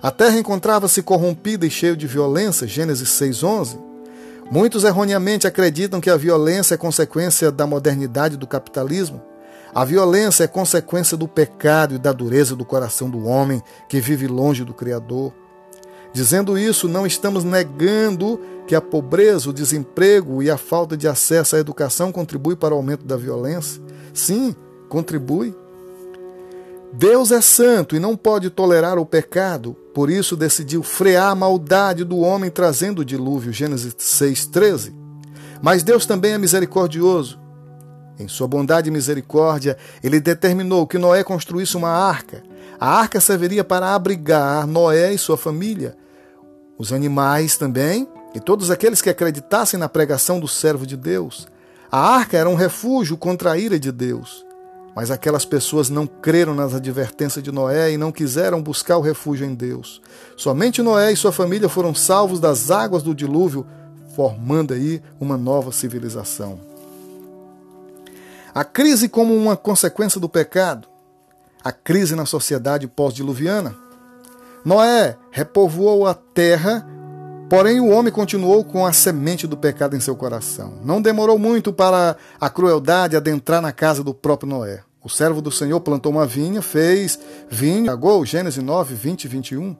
A 0.00 0.10
terra 0.10 0.38
encontrava-se 0.38 1.02
corrompida 1.02 1.66
e 1.66 1.70
cheia 1.70 1.96
de 1.96 2.06
violência, 2.06 2.66
Gênesis 2.66 3.08
6:11. 3.08 3.87
Muitos 4.50 4.84
erroneamente 4.84 5.46
acreditam 5.46 6.00
que 6.00 6.08
a 6.08 6.16
violência 6.16 6.74
é 6.74 6.78
consequência 6.78 7.52
da 7.52 7.66
modernidade 7.66 8.36
do 8.36 8.46
capitalismo. 8.46 9.20
A 9.74 9.84
violência 9.84 10.44
é 10.44 10.46
consequência 10.46 11.16
do 11.18 11.28
pecado 11.28 11.94
e 11.94 11.98
da 11.98 12.12
dureza 12.12 12.56
do 12.56 12.64
coração 12.64 13.10
do 13.10 13.26
homem 13.26 13.62
que 13.88 14.00
vive 14.00 14.26
longe 14.26 14.64
do 14.64 14.72
Criador. 14.72 15.34
Dizendo 16.14 16.56
isso, 16.56 16.88
não 16.88 17.06
estamos 17.06 17.44
negando 17.44 18.40
que 18.66 18.74
a 18.74 18.80
pobreza, 18.80 19.50
o 19.50 19.52
desemprego 19.52 20.42
e 20.42 20.50
a 20.50 20.56
falta 20.56 20.96
de 20.96 21.06
acesso 21.06 21.54
à 21.54 21.58
educação 21.58 22.10
contribui 22.10 22.56
para 22.56 22.74
o 22.74 22.78
aumento 22.78 23.04
da 23.04 23.16
violência. 23.16 23.82
Sim, 24.14 24.56
contribui. 24.88 25.54
Deus 26.92 27.30
é 27.30 27.42
santo 27.42 27.94
e 27.94 27.98
não 27.98 28.16
pode 28.16 28.48
tolerar 28.48 28.98
o 28.98 29.04
pecado, 29.04 29.76
por 29.98 30.10
isso 30.10 30.36
decidiu 30.36 30.80
frear 30.84 31.32
a 31.32 31.34
maldade 31.34 32.04
do 32.04 32.18
homem 32.18 32.50
trazendo 32.50 33.00
o 33.00 33.04
dilúvio, 33.04 33.52
Gênesis 33.52 33.96
6:13. 33.98 34.94
Mas 35.60 35.82
Deus 35.82 36.06
também 36.06 36.34
é 36.34 36.38
misericordioso. 36.38 37.36
Em 38.16 38.28
sua 38.28 38.46
bondade 38.46 38.88
e 38.88 38.92
misericórdia, 38.92 39.76
ele 40.00 40.20
determinou 40.20 40.86
que 40.86 40.98
Noé 40.98 41.24
construísse 41.24 41.76
uma 41.76 41.88
arca. 41.88 42.44
A 42.78 42.88
arca 42.88 43.18
serviria 43.18 43.64
para 43.64 43.92
abrigar 43.92 44.68
Noé 44.68 45.12
e 45.12 45.18
sua 45.18 45.36
família, 45.36 45.96
os 46.78 46.92
animais 46.92 47.56
também 47.56 48.06
e 48.36 48.38
todos 48.38 48.70
aqueles 48.70 49.02
que 49.02 49.10
acreditassem 49.10 49.80
na 49.80 49.88
pregação 49.88 50.38
do 50.38 50.46
servo 50.46 50.86
de 50.86 50.96
Deus. 50.96 51.48
A 51.90 51.98
arca 51.98 52.38
era 52.38 52.48
um 52.48 52.54
refúgio 52.54 53.16
contra 53.16 53.50
a 53.50 53.58
ira 53.58 53.80
de 53.80 53.90
Deus. 53.90 54.46
Mas 54.98 55.12
aquelas 55.12 55.44
pessoas 55.44 55.88
não 55.88 56.08
creram 56.08 56.56
nas 56.56 56.74
advertências 56.74 57.40
de 57.40 57.52
Noé 57.52 57.92
e 57.92 57.96
não 57.96 58.10
quiseram 58.10 58.60
buscar 58.60 58.98
o 58.98 59.00
refúgio 59.00 59.46
em 59.46 59.54
Deus. 59.54 60.02
Somente 60.36 60.82
Noé 60.82 61.12
e 61.12 61.16
sua 61.16 61.30
família 61.30 61.68
foram 61.68 61.94
salvos 61.94 62.40
das 62.40 62.68
águas 62.68 63.00
do 63.00 63.14
dilúvio, 63.14 63.64
formando 64.16 64.74
aí 64.74 65.00
uma 65.20 65.38
nova 65.38 65.70
civilização. 65.70 66.58
A 68.52 68.64
crise 68.64 69.08
como 69.08 69.36
uma 69.36 69.56
consequência 69.56 70.20
do 70.20 70.28
pecado, 70.28 70.88
a 71.62 71.70
crise 71.70 72.16
na 72.16 72.26
sociedade 72.26 72.88
pós-diluviana, 72.88 73.76
Noé 74.64 75.16
repovoou 75.30 76.08
a 76.08 76.14
terra, 76.14 76.84
porém 77.48 77.78
o 77.78 77.90
homem 77.90 78.12
continuou 78.12 78.64
com 78.64 78.84
a 78.84 78.92
semente 78.92 79.46
do 79.46 79.56
pecado 79.56 79.94
em 79.94 80.00
seu 80.00 80.16
coração. 80.16 80.80
Não 80.82 81.00
demorou 81.00 81.38
muito 81.38 81.72
para 81.72 82.16
a 82.40 82.50
crueldade 82.50 83.16
adentrar 83.16 83.62
na 83.62 83.70
casa 83.70 84.02
do 84.02 84.12
próprio 84.12 84.50
Noé. 84.50 84.87
O 85.08 85.10
servo 85.10 85.40
do 85.40 85.50
Senhor 85.50 85.80
plantou 85.80 86.12
uma 86.12 86.26
vinha, 86.26 86.60
fez 86.60 87.18
vinho, 87.48 87.86
pagou, 87.86 88.26
Gênesis 88.26 88.62
9, 88.62 88.94
20 88.94 89.24
e 89.24 89.28
21. 89.28 89.74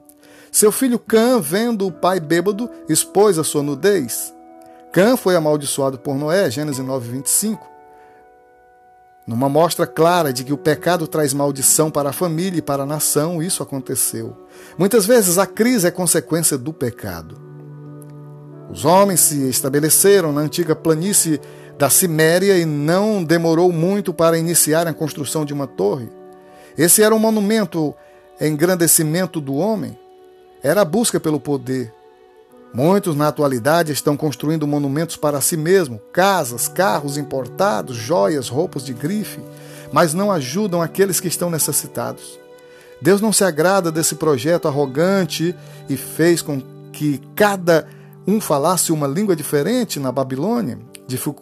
Seu 0.51 0.71
filho 0.71 0.97
Cã, 0.97 1.39
vendo 1.39 1.85
o 1.85 1.91
pai 1.91 2.19
bêbado, 2.19 2.67
expôs 2.89 3.37
a 3.37 3.43
sua 3.43 3.61
nudez. 3.61 4.33
Cã 4.91 5.15
foi 5.15 5.35
amaldiçoado 5.35 5.99
por 5.99 6.15
Noé, 6.15 6.49
Gênesis 6.49 6.83
9, 6.83 7.11
25. 7.11 7.63
Numa 9.27 9.47
mostra 9.47 9.85
clara 9.85 10.33
de 10.33 10.43
que 10.43 10.51
o 10.51 10.57
pecado 10.57 11.07
traz 11.07 11.31
maldição 11.31 11.91
para 11.91 12.09
a 12.09 12.13
família 12.13 12.57
e 12.57 12.63
para 12.63 12.81
a 12.81 12.87
nação, 12.87 13.39
isso 13.39 13.61
aconteceu. 13.61 14.35
Muitas 14.79 15.05
vezes 15.05 15.37
a 15.37 15.45
crise 15.45 15.85
é 15.85 15.91
consequência 15.91 16.57
do 16.57 16.73
pecado. 16.73 17.39
Os 18.67 18.83
homens 18.83 19.19
se 19.19 19.47
estabeleceram 19.47 20.33
na 20.33 20.41
antiga 20.41 20.75
planície 20.75 21.39
da 21.79 21.89
Ciméria 21.89 22.57
e 22.57 22.65
não 22.65 23.23
demorou 23.23 23.71
muito 23.71 24.13
para 24.13 24.37
iniciar 24.37 24.85
a 24.85 24.93
construção 24.93 25.45
de 25.45 25.53
uma 25.53 25.65
torre. 25.65 26.09
Esse 26.77 27.01
era 27.01 27.15
um 27.15 27.19
monumento 27.19 27.95
engrandecimento 28.41 29.39
do 29.39 29.55
homem, 29.55 29.97
era 30.61 30.81
a 30.81 30.85
busca 30.85 31.21
pelo 31.21 31.39
poder. 31.39 31.93
Muitos 32.73 33.15
na 33.15 33.29
atualidade 33.29 33.93
estão 33.93 34.17
construindo 34.17 34.67
monumentos 34.67 35.15
para 35.15 35.39
si 35.39 35.55
mesmo, 35.55 36.01
casas, 36.11 36.67
carros 36.67 37.17
importados, 37.17 37.95
joias, 37.95 38.49
roupas 38.49 38.83
de 38.83 38.91
grife, 38.93 39.39
mas 39.89 40.13
não 40.13 40.33
ajudam 40.33 40.81
aqueles 40.81 41.21
que 41.21 41.29
estão 41.29 41.49
necessitados. 41.49 42.37
Deus 43.01 43.21
não 43.21 43.31
se 43.31 43.45
agrada 43.45 43.89
desse 43.89 44.15
projeto 44.15 44.67
arrogante 44.67 45.55
e 45.87 45.95
fez 45.95 46.41
com 46.41 46.61
que 46.91 47.21
cada 47.35 47.87
um 48.27 48.41
falasse 48.41 48.91
uma 48.91 49.07
língua 49.07 49.33
diferente 49.33 49.97
na 49.97 50.11
Babilônia, 50.11 50.88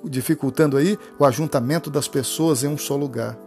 dificultando 0.06 0.78
aí 0.78 0.98
o 1.20 1.26
ajuntamento 1.26 1.90
das 1.90 2.08
pessoas 2.08 2.64
em 2.64 2.68
um 2.68 2.78
só 2.78 2.96
lugar. 2.96 3.38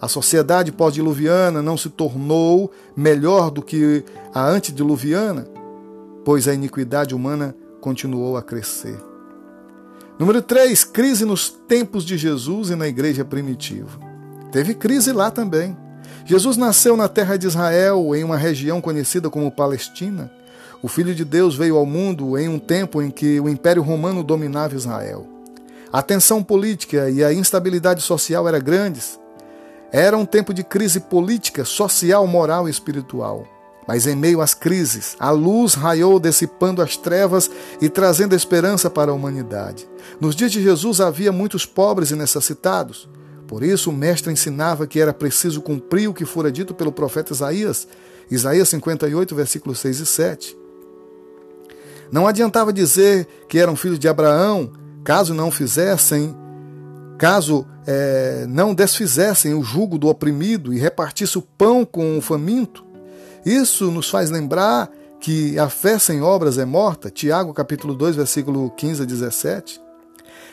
A 0.00 0.08
sociedade 0.08 0.72
pós-diluviana 0.72 1.62
não 1.62 1.76
se 1.76 1.88
tornou 1.88 2.72
melhor 2.96 3.50
do 3.50 3.62
que 3.62 4.04
a 4.34 4.48
antediluviana, 4.48 5.46
pois 6.24 6.48
a 6.48 6.54
iniquidade 6.54 7.14
humana 7.14 7.54
continuou 7.80 8.36
a 8.36 8.42
crescer. 8.42 8.98
Número 10.18 10.42
3, 10.42 10.84
crise 10.84 11.24
nos 11.24 11.48
tempos 11.48 12.04
de 12.04 12.18
Jesus 12.18 12.70
e 12.70 12.76
na 12.76 12.88
igreja 12.88 13.24
primitiva. 13.24 13.98
Teve 14.50 14.74
crise 14.74 15.12
lá 15.12 15.30
também. 15.30 15.76
Jesus 16.24 16.56
nasceu 16.56 16.96
na 16.96 17.08
terra 17.08 17.36
de 17.36 17.46
Israel, 17.46 18.14
em 18.14 18.22
uma 18.22 18.36
região 18.36 18.80
conhecida 18.80 19.30
como 19.30 19.50
Palestina. 19.50 20.30
O 20.82 20.88
Filho 20.88 21.14
de 21.14 21.24
Deus 21.24 21.54
veio 21.54 21.76
ao 21.76 21.86
mundo 21.86 22.36
em 22.36 22.48
um 22.48 22.58
tempo 22.58 23.00
em 23.00 23.08
que 23.08 23.38
o 23.38 23.48
Império 23.48 23.84
Romano 23.84 24.24
dominava 24.24 24.74
Israel. 24.74 25.28
A 25.92 26.02
tensão 26.02 26.42
política 26.42 27.08
e 27.08 27.22
a 27.22 27.32
instabilidade 27.32 28.02
social 28.02 28.48
eram 28.48 28.58
grandes. 28.58 29.16
Era 29.92 30.18
um 30.18 30.26
tempo 30.26 30.52
de 30.52 30.64
crise 30.64 30.98
política, 30.98 31.64
social, 31.64 32.26
moral 32.26 32.66
e 32.66 32.70
espiritual. 32.72 33.46
Mas 33.86 34.08
em 34.08 34.16
meio 34.16 34.40
às 34.40 34.54
crises, 34.54 35.14
a 35.20 35.30
luz 35.30 35.74
raiou 35.74 36.18
dissipando 36.18 36.82
as 36.82 36.96
trevas 36.96 37.48
e 37.80 37.88
trazendo 37.88 38.34
esperança 38.34 38.90
para 38.90 39.12
a 39.12 39.14
humanidade. 39.14 39.88
Nos 40.20 40.34
dias 40.34 40.50
de 40.50 40.60
Jesus 40.60 41.00
havia 41.00 41.30
muitos 41.30 41.64
pobres 41.64 42.10
e 42.10 42.16
necessitados. 42.16 43.08
Por 43.46 43.62
isso 43.62 43.90
o 43.90 43.92
mestre 43.92 44.32
ensinava 44.32 44.84
que 44.84 44.98
era 44.98 45.12
preciso 45.12 45.62
cumprir 45.62 46.08
o 46.08 46.14
que 46.14 46.24
fora 46.24 46.50
dito 46.50 46.74
pelo 46.74 46.90
profeta 46.90 47.32
Isaías, 47.32 47.86
Isaías 48.28 48.68
58, 48.70 49.32
versículos 49.32 49.78
6 49.78 50.00
e 50.00 50.06
7. 50.06 50.61
Não 52.12 52.26
adiantava 52.26 52.72
dizer 52.72 53.26
que 53.48 53.58
eram 53.58 53.74
filhos 53.74 53.98
de 53.98 54.06
Abraão, 54.06 54.70
caso 55.02 55.32
não 55.32 55.50
fizessem 55.50 56.36
caso 57.18 57.64
é, 57.86 58.46
não 58.48 58.74
desfizessem 58.74 59.54
o 59.54 59.62
jugo 59.62 59.96
do 59.96 60.08
oprimido 60.08 60.74
e 60.74 60.78
repartisse 60.78 61.38
o 61.38 61.42
pão 61.42 61.84
com 61.84 62.18
o 62.18 62.20
faminto. 62.20 62.84
Isso 63.46 63.90
nos 63.92 64.10
faz 64.10 64.28
lembrar 64.28 64.90
que 65.20 65.56
a 65.56 65.68
fé 65.68 66.00
sem 66.00 66.20
obras 66.20 66.58
é 66.58 66.64
morta, 66.64 67.10
Tiago 67.10 67.54
capítulo 67.54 67.94
2, 67.94 68.16
versículo 68.16 68.70
15 68.70 69.02
a 69.02 69.04
17. 69.04 69.80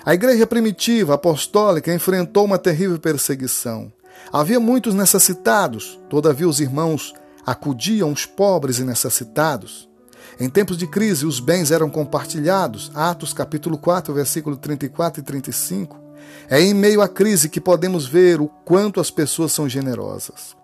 A 0.06 0.14
igreja 0.14 0.46
primitiva 0.46 1.16
apostólica 1.16 1.94
enfrentou 1.94 2.46
uma 2.46 2.60
terrível 2.60 3.00
perseguição. 3.00 3.92
Havia 4.32 4.60
muitos 4.60 4.94
necessitados, 4.94 6.00
todavia 6.08 6.48
os 6.48 6.60
irmãos 6.60 7.16
acudiam 7.44 8.12
os 8.12 8.28
pobres 8.28 8.78
e 8.78 8.84
necessitados. 8.84 9.89
Em 10.40 10.50
tempos 10.50 10.78
de 10.78 10.88
crise, 10.88 11.26
os 11.26 11.42
bens 11.42 11.70
eram 11.70 11.90
compartilhados. 11.90 12.90
Atos 12.96 13.34
capítulo 13.34 13.78
4, 13.78 14.14
versículo 14.14 14.56
34 14.56 15.20
e 15.20 15.24
35. 15.24 16.00
É 16.50 16.62
em 16.62 16.74
meio 16.74 17.02
à 17.02 17.10
crise 17.10 17.50
que 17.50 17.60
podemos 17.60 18.08
ver 18.08 18.40
o 18.40 18.48
quanto 18.48 19.02
as 19.02 19.12
pessoas 19.12 19.52
são 19.52 19.68
generosas. 19.68 20.56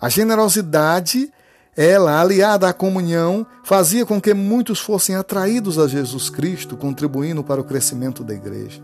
A 0.00 0.08
generosidade, 0.08 1.30
ela 1.76 2.18
aliada 2.18 2.66
à 2.66 2.72
comunhão, 2.72 3.46
fazia 3.62 4.06
com 4.06 4.18
que 4.18 4.32
muitos 4.32 4.80
fossem 4.80 5.14
atraídos 5.14 5.78
a 5.78 5.86
Jesus 5.86 6.30
Cristo, 6.30 6.74
contribuindo 6.74 7.44
para 7.44 7.60
o 7.60 7.64
crescimento 7.64 8.24
da 8.24 8.32
igreja. 8.32 8.82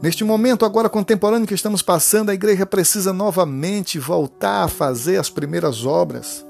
Neste 0.00 0.22
momento 0.22 0.64
agora 0.64 0.88
contemporâneo 0.88 1.48
que 1.48 1.54
estamos 1.54 1.82
passando, 1.82 2.30
a 2.30 2.34
igreja 2.34 2.64
precisa 2.64 3.12
novamente 3.12 3.98
voltar 3.98 4.62
a 4.62 4.68
fazer 4.68 5.18
as 5.18 5.28
primeiras 5.28 5.84
obras. 5.84 6.46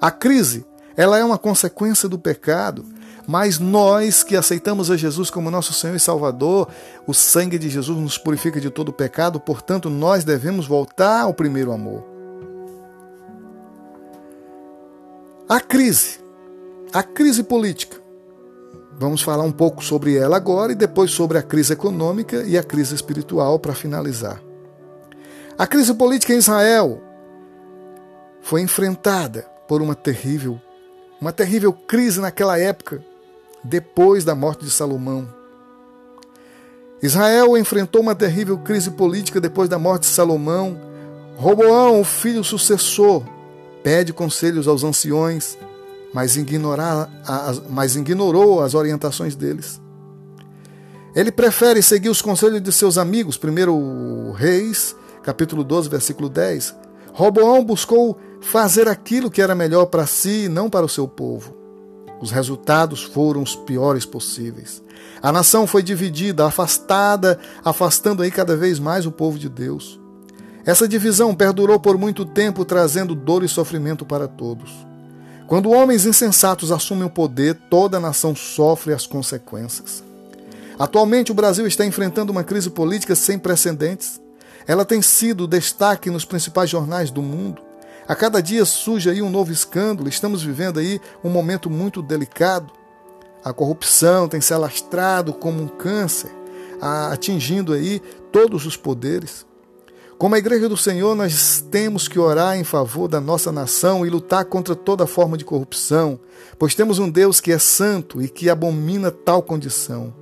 A 0.00 0.10
crise, 0.10 0.66
ela 0.96 1.18
é 1.18 1.24
uma 1.24 1.38
consequência 1.38 2.08
do 2.08 2.18
pecado, 2.18 2.84
mas 3.26 3.58
nós 3.58 4.22
que 4.22 4.36
aceitamos 4.36 4.90
a 4.90 4.96
Jesus 4.96 5.30
como 5.30 5.50
nosso 5.50 5.72
Senhor 5.72 5.96
e 5.96 6.00
Salvador, 6.00 6.68
o 7.06 7.14
sangue 7.14 7.58
de 7.58 7.68
Jesus 7.68 7.98
nos 7.98 8.18
purifica 8.18 8.60
de 8.60 8.70
todo 8.70 8.92
pecado, 8.92 9.40
portanto, 9.40 9.88
nós 9.88 10.24
devemos 10.24 10.66
voltar 10.66 11.22
ao 11.22 11.34
primeiro 11.34 11.72
amor. 11.72 12.04
A 15.48 15.60
crise, 15.60 16.20
a 16.92 17.02
crise 17.02 17.42
política. 17.42 18.02
Vamos 18.96 19.22
falar 19.22 19.42
um 19.42 19.52
pouco 19.52 19.82
sobre 19.82 20.16
ela 20.16 20.36
agora 20.36 20.72
e 20.72 20.76
depois 20.76 21.10
sobre 21.10 21.36
a 21.36 21.42
crise 21.42 21.72
econômica 21.72 22.44
e 22.44 22.56
a 22.56 22.62
crise 22.62 22.94
espiritual 22.94 23.58
para 23.58 23.74
finalizar. 23.74 24.40
A 25.58 25.66
crise 25.66 25.94
política 25.94 26.32
em 26.32 26.38
Israel 26.38 27.02
foi 28.40 28.60
enfrentada 28.60 29.42
por 29.66 29.82
uma 29.82 29.94
terrível, 29.94 30.60
uma 31.24 31.32
terrível 31.32 31.72
crise 31.72 32.20
naquela 32.20 32.58
época 32.58 33.02
depois 33.64 34.26
da 34.26 34.34
morte 34.34 34.62
de 34.62 34.70
Salomão. 34.70 35.26
Israel 37.02 37.56
enfrentou 37.56 38.02
uma 38.02 38.14
terrível 38.14 38.58
crise 38.58 38.90
política 38.90 39.40
depois 39.40 39.66
da 39.66 39.78
morte 39.78 40.02
de 40.02 40.08
Salomão. 40.08 40.78
Roboão, 41.38 41.98
o 41.98 42.04
filho 42.04 42.44
sucessor, 42.44 43.22
pede 43.82 44.12
conselhos 44.12 44.68
aos 44.68 44.84
anciões, 44.84 45.56
mas, 46.12 46.36
ignorar, 46.36 47.08
mas 47.70 47.96
ignorou 47.96 48.62
as 48.62 48.74
orientações 48.74 49.34
deles. 49.34 49.80
Ele 51.16 51.32
prefere 51.32 51.82
seguir 51.82 52.10
os 52.10 52.20
conselhos 52.20 52.60
de 52.60 52.70
seus 52.70 52.98
amigos, 52.98 53.38
primeiro 53.38 54.32
Reis, 54.32 54.94
capítulo 55.22 55.64
12, 55.64 55.88
versículo 55.88 56.28
10. 56.28 56.74
Roboão 57.14 57.64
buscou 57.64 58.18
fazer 58.44 58.88
aquilo 58.88 59.30
que 59.30 59.42
era 59.42 59.54
melhor 59.54 59.86
para 59.86 60.06
si 60.06 60.44
e 60.44 60.48
não 60.48 60.68
para 60.68 60.84
o 60.84 60.88
seu 60.88 61.08
povo. 61.08 61.56
Os 62.20 62.30
resultados 62.30 63.02
foram 63.02 63.42
os 63.42 63.56
piores 63.56 64.04
possíveis. 64.04 64.82
A 65.20 65.32
nação 65.32 65.66
foi 65.66 65.82
dividida, 65.82 66.46
afastada, 66.46 67.38
afastando 67.64 68.22
aí 68.22 68.30
cada 68.30 68.56
vez 68.56 68.78
mais 68.78 69.06
o 69.06 69.10
povo 69.10 69.38
de 69.38 69.48
Deus. 69.48 69.98
Essa 70.64 70.86
divisão 70.86 71.34
perdurou 71.34 71.80
por 71.80 71.98
muito 71.98 72.24
tempo, 72.24 72.64
trazendo 72.64 73.14
dor 73.14 73.42
e 73.42 73.48
sofrimento 73.48 74.04
para 74.04 74.28
todos. 74.28 74.70
Quando 75.46 75.70
homens 75.70 76.06
insensatos 76.06 76.70
assumem 76.70 77.04
o 77.04 77.10
poder, 77.10 77.54
toda 77.68 77.96
a 77.96 78.00
nação 78.00 78.34
sofre 78.34 78.92
as 78.94 79.06
consequências. 79.06 80.02
Atualmente, 80.78 81.32
o 81.32 81.34
Brasil 81.34 81.66
está 81.66 81.84
enfrentando 81.84 82.32
uma 82.32 82.44
crise 82.44 82.70
política 82.70 83.14
sem 83.14 83.38
precedentes. 83.38 84.20
Ela 84.66 84.84
tem 84.84 85.02
sido 85.02 85.46
destaque 85.46 86.10
nos 86.10 86.24
principais 86.24 86.70
jornais 86.70 87.10
do 87.10 87.22
mundo. 87.22 87.63
A 88.06 88.14
cada 88.14 88.42
dia 88.42 88.66
surge 88.66 89.08
aí 89.08 89.22
um 89.22 89.30
novo 89.30 89.50
escândalo, 89.50 90.08
estamos 90.08 90.42
vivendo 90.42 90.78
aí 90.78 91.00
um 91.22 91.30
momento 91.30 91.70
muito 91.70 92.02
delicado. 92.02 92.70
A 93.42 93.52
corrupção 93.52 94.28
tem 94.28 94.42
se 94.42 94.52
alastrado 94.52 95.32
como 95.32 95.62
um 95.62 95.68
câncer, 95.68 96.30
atingindo 96.80 97.72
aí 97.72 98.02
todos 98.30 98.66
os 98.66 98.76
poderes. 98.76 99.46
Como 100.18 100.34
a 100.34 100.38
Igreja 100.38 100.68
do 100.68 100.76
Senhor, 100.76 101.14
nós 101.16 101.64
temos 101.70 102.06
que 102.06 102.18
orar 102.18 102.56
em 102.56 102.64
favor 102.64 103.08
da 103.08 103.20
nossa 103.20 103.50
nação 103.50 104.04
e 104.04 104.10
lutar 104.10 104.44
contra 104.44 104.74
toda 104.74 105.06
forma 105.06 105.36
de 105.36 105.44
corrupção, 105.44 106.20
pois 106.58 106.74
temos 106.74 106.98
um 106.98 107.10
Deus 107.10 107.40
que 107.40 107.52
é 107.52 107.58
santo 107.58 108.22
e 108.22 108.28
que 108.28 108.50
abomina 108.50 109.10
tal 109.10 109.42
condição. 109.42 110.14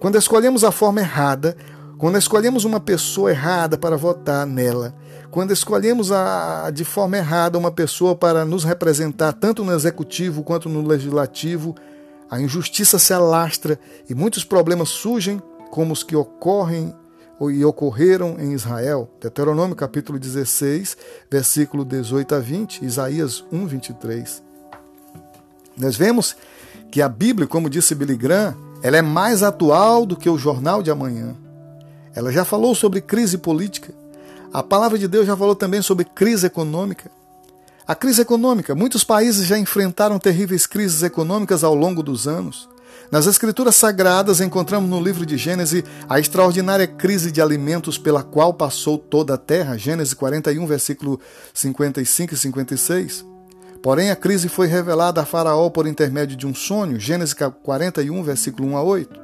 Quando 0.00 0.18
escolhemos 0.18 0.64
a 0.64 0.72
forma 0.72 1.00
errada, 1.00 1.56
quando 2.02 2.18
escolhemos 2.18 2.64
uma 2.64 2.80
pessoa 2.80 3.30
errada 3.30 3.78
para 3.78 3.96
votar 3.96 4.44
nela, 4.44 4.92
quando 5.30 5.52
escolhemos 5.52 6.10
a, 6.10 6.68
de 6.74 6.84
forma 6.84 7.16
errada 7.16 7.56
uma 7.56 7.70
pessoa 7.70 8.16
para 8.16 8.44
nos 8.44 8.64
representar 8.64 9.32
tanto 9.34 9.62
no 9.62 9.72
executivo 9.72 10.42
quanto 10.42 10.68
no 10.68 10.84
legislativo, 10.84 11.76
a 12.28 12.40
injustiça 12.40 12.98
se 12.98 13.14
alastra 13.14 13.78
e 14.10 14.16
muitos 14.16 14.42
problemas 14.42 14.88
surgem, 14.88 15.40
como 15.70 15.92
os 15.92 16.02
que 16.02 16.16
ocorrem 16.16 16.92
e 17.40 17.64
ocorreram 17.64 18.34
em 18.36 18.52
Israel. 18.52 19.08
Deuteronômio 19.20 19.76
capítulo 19.76 20.18
16, 20.18 20.96
versículo 21.30 21.84
18 21.84 22.34
a 22.34 22.40
20, 22.40 22.84
Isaías 22.84 23.44
1, 23.52 23.64
23. 23.64 24.42
Nós 25.78 25.94
vemos 25.94 26.34
que 26.90 27.00
a 27.00 27.08
Bíblia, 27.08 27.46
como 27.46 27.70
disse 27.70 27.94
Billy 27.94 28.16
Graham, 28.16 28.56
ela 28.82 28.96
é 28.96 29.02
mais 29.02 29.44
atual 29.44 30.04
do 30.04 30.16
que 30.16 30.28
o 30.28 30.36
jornal 30.36 30.82
de 30.82 30.90
amanhã. 30.90 31.36
Ela 32.14 32.32
já 32.32 32.44
falou 32.44 32.74
sobre 32.74 33.00
crise 33.00 33.38
política. 33.38 33.92
A 34.52 34.62
palavra 34.62 34.98
de 34.98 35.08
Deus 35.08 35.26
já 35.26 35.36
falou 35.36 35.54
também 35.54 35.80
sobre 35.80 36.04
crise 36.04 36.46
econômica. 36.46 37.10
A 37.86 37.94
crise 37.94 38.22
econômica, 38.22 38.74
muitos 38.74 39.02
países 39.02 39.46
já 39.46 39.58
enfrentaram 39.58 40.18
terríveis 40.18 40.66
crises 40.66 41.02
econômicas 41.02 41.64
ao 41.64 41.74
longo 41.74 42.02
dos 42.02 42.28
anos. 42.28 42.68
Nas 43.10 43.26
Escrituras 43.26 43.76
Sagradas 43.76 44.40
encontramos 44.40 44.88
no 44.88 45.02
livro 45.02 45.26
de 45.26 45.36
Gênesis 45.36 45.82
a 46.08 46.18
extraordinária 46.18 46.86
crise 46.86 47.30
de 47.30 47.42
alimentos 47.42 47.98
pela 47.98 48.22
qual 48.22 48.54
passou 48.54 48.96
toda 48.96 49.34
a 49.34 49.38
terra, 49.38 49.76
Gênesis 49.76 50.14
41, 50.14 50.66
versículo 50.66 51.20
55 51.52 52.34
e 52.34 52.36
56. 52.36 53.24
Porém, 53.82 54.10
a 54.10 54.16
crise 54.16 54.48
foi 54.48 54.68
revelada 54.68 55.20
a 55.20 55.26
Faraó 55.26 55.68
por 55.68 55.86
intermédio 55.86 56.36
de 56.36 56.46
um 56.46 56.54
sonho, 56.54 57.00
Gênesis 57.00 57.34
41, 57.62 58.22
versículo 58.22 58.68
1 58.68 58.76
a 58.76 58.82
8. 58.82 59.21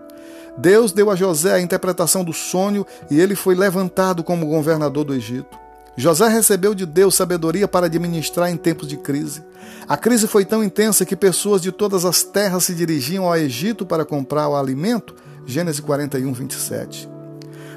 Deus 0.57 0.93
deu 0.93 1.11
a 1.11 1.17
José 1.17 1.53
a 1.53 1.61
interpretação 1.61 2.25
do 2.25 2.33
sonho 2.33 2.87
e 3.11 3.21
ele 3.21 3.35
foi 3.35 3.55
levantado 3.55 4.25
como 4.25 4.47
governador 4.47 5.05
do 5.05 5.15
Egito. 5.15 5.59
José 5.97 6.29
recebeu 6.29 6.75
de 6.75 6.87
Deus 6.87 7.17
sabedoria 7.17 7.67
para 7.67 7.87
administrar 7.87 8.51
em 8.51 8.57
tempos 8.57 8.87
de 8.87 8.97
crise. 8.97 9.43
A 9.89 9.97
crise 9.97 10.29
foi 10.29 10.45
tão 10.45 10.63
intensa 10.63 11.05
que 11.05 11.17
pessoas 11.17 11.61
de 11.61 11.73
todas 11.73 12.05
as 12.05 12.23
terras 12.23 12.65
se 12.65 12.75
dirigiam 12.75 13.27
ao 13.27 13.37
Egito 13.37 13.85
para 13.85 14.05
comprar 14.05 14.49
o 14.49 14.57
alimento. 14.57 15.15
Gênesis 15.45 15.81
41, 15.81 16.33
27. 16.33 17.09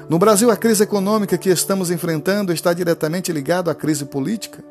No 0.08 0.18
Brasil, 0.18 0.50
a 0.50 0.56
crise 0.56 0.84
econômica 0.84 1.38
que 1.38 1.48
estamos 1.48 1.90
enfrentando 1.90 2.52
está 2.52 2.72
diretamente 2.72 3.32
ligada 3.32 3.70
à 3.70 3.74
crise 3.74 4.04
política. 4.04 4.62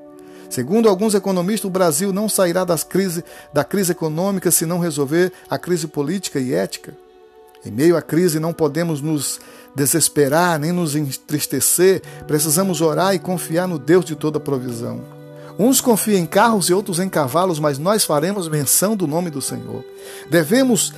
Segundo 0.50 0.88
alguns 0.88 1.14
economistas, 1.14 1.68
o 1.68 1.72
Brasil 1.72 2.14
não 2.14 2.30
sairá 2.30 2.64
das 2.64 2.84
crise, 2.84 3.24
da 3.54 3.64
crise 3.64 3.92
econômica 3.92 4.52
se 4.52 4.66
não 4.66 4.80
resolver 4.80 5.32
a 5.50 5.58
crise 5.58 5.88
política 5.88 6.40
e 6.40 6.54
ética. 6.54 6.94
Em 7.66 7.72
meio 7.72 7.96
à 7.96 8.02
crise, 8.02 8.40
não 8.40 8.54
podemos 8.54 9.02
nos 9.02 9.40
desesperar 9.76 10.60
nem 10.60 10.72
nos 10.72 10.96
entristecer, 10.96 12.02
precisamos 12.28 12.82
orar 12.82 13.16
e 13.16 13.20
confiar 13.20 13.68
no 13.68 13.80
Deus 13.80 14.04
de 14.06 14.16
toda 14.16 14.40
provisão. 14.40 15.02
Uns 15.58 15.80
confiam 15.80 16.20
em 16.20 16.26
carros 16.26 16.70
e 16.70 16.74
outros 16.74 17.00
em 17.00 17.08
cavalos, 17.08 17.60
mas 17.60 17.78
nós 17.78 18.04
faremos 18.04 18.48
menção 18.48 18.96
do 18.96 19.06
nome 19.06 19.30
do 19.30 19.42
Senhor. 19.42 19.84
Devemos 20.30 20.94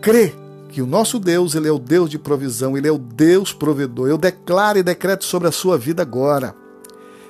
crer 0.00 0.34
que 0.68 0.82
o 0.82 0.86
nosso 0.86 1.18
Deus, 1.18 1.54
ele 1.54 1.68
é 1.68 1.72
o 1.72 1.78
Deus 1.78 2.08
de 2.08 2.18
provisão, 2.18 2.76
ele 2.76 2.88
é 2.88 2.92
o 2.92 2.98
Deus 2.98 3.52
provedor. 3.52 4.08
Eu 4.08 4.18
declaro 4.18 4.78
e 4.78 4.82
decreto 4.82 5.24
sobre 5.24 5.48
a 5.48 5.52
sua 5.52 5.76
vida 5.76 6.02
agora. 6.02 6.54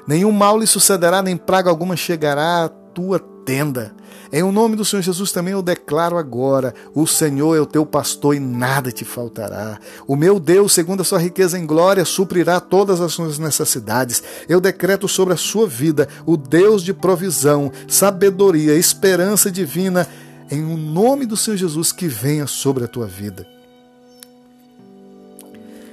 Nenhum 0.07 0.33
mal 0.33 0.59
lhe 0.59 0.67
sucederá, 0.67 1.23
nem 1.23 1.37
praga 1.37 1.71
alguma 1.71 1.97
chegará 1.97 2.65
à 2.65 2.69
tua 2.69 3.19
tenda. 3.51 3.93
Em 4.33 4.45
o 4.45 4.53
nome 4.53 4.77
do 4.77 4.85
Senhor 4.85 5.03
Jesus 5.03 5.33
também 5.33 5.53
eu 5.53 5.61
declaro 5.61 6.17
agora: 6.17 6.73
o 6.95 7.05
Senhor 7.05 7.57
é 7.57 7.61
o 7.61 7.67
teu 7.67 7.85
pastor 7.85 8.37
e 8.37 8.39
nada 8.39 8.93
te 8.93 9.05
faltará. 9.05 9.77
O 10.07 10.15
meu 10.15 10.39
Deus, 10.39 10.73
segundo 10.73 11.01
a 11.01 11.05
sua 11.05 11.19
riqueza 11.19 11.59
em 11.59 11.67
glória, 11.67 12.05
suprirá 12.05 12.61
todas 12.61 13.01
as 13.01 13.13
suas 13.13 13.41
necessidades. 13.41 14.23
Eu 14.49 14.61
decreto 14.61 15.09
sobre 15.09 15.35
a 15.35 15.37
sua 15.37 15.67
vida 15.67 16.07
o 16.25 16.37
Deus 16.37 16.85
de 16.85 16.95
provisão, 16.95 17.73
sabedoria, 17.89 18.77
esperança 18.77 19.51
divina, 19.51 20.07
em 20.49 20.63
o 20.63 20.77
nome 20.77 21.27
do 21.27 21.37
Senhor 21.37 21.57
Jesus 21.57 21.91
que 21.91 22.07
venha 22.07 22.47
sobre 22.47 22.85
a 22.85 22.89
tua 22.89 23.07
vida. 23.07 23.45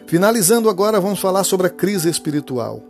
Finalizando 0.06 0.70
agora, 0.70 1.02
vamos 1.02 1.20
falar 1.20 1.44
sobre 1.44 1.66
a 1.66 1.72
crise 1.72 2.08
espiritual. 2.08 2.84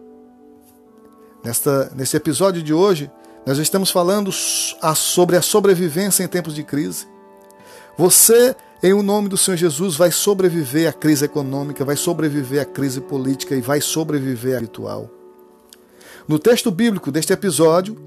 Nesta, 1.42 1.90
nesse 1.96 2.18
episódio 2.18 2.62
de 2.62 2.74
hoje, 2.74 3.10
nós 3.48 3.60
estamos 3.60 3.90
falando 3.90 4.30
sobre 4.30 5.38
a 5.38 5.42
sobrevivência 5.42 6.22
em 6.22 6.28
tempos 6.28 6.54
de 6.54 6.64
crise. 6.64 7.08
Você, 7.98 8.54
em 8.84 8.92
o 8.92 9.02
nome 9.02 9.30
do 9.30 9.38
Senhor 9.38 9.56
Jesus, 9.56 9.96
vai 9.96 10.12
sobreviver 10.12 10.90
à 10.90 10.92
crise 10.92 11.24
econômica, 11.24 11.86
vai 11.86 11.96
sobreviver 11.96 12.62
à 12.62 12.66
crise 12.66 13.00
política 13.00 13.56
e 13.56 13.62
vai 13.62 13.80
sobreviver 13.80 14.58
à 14.58 14.60
ritual. 14.60 15.10
No 16.28 16.38
texto 16.38 16.70
bíblico 16.70 17.10
deste 17.10 17.32
episódio, 17.32 17.98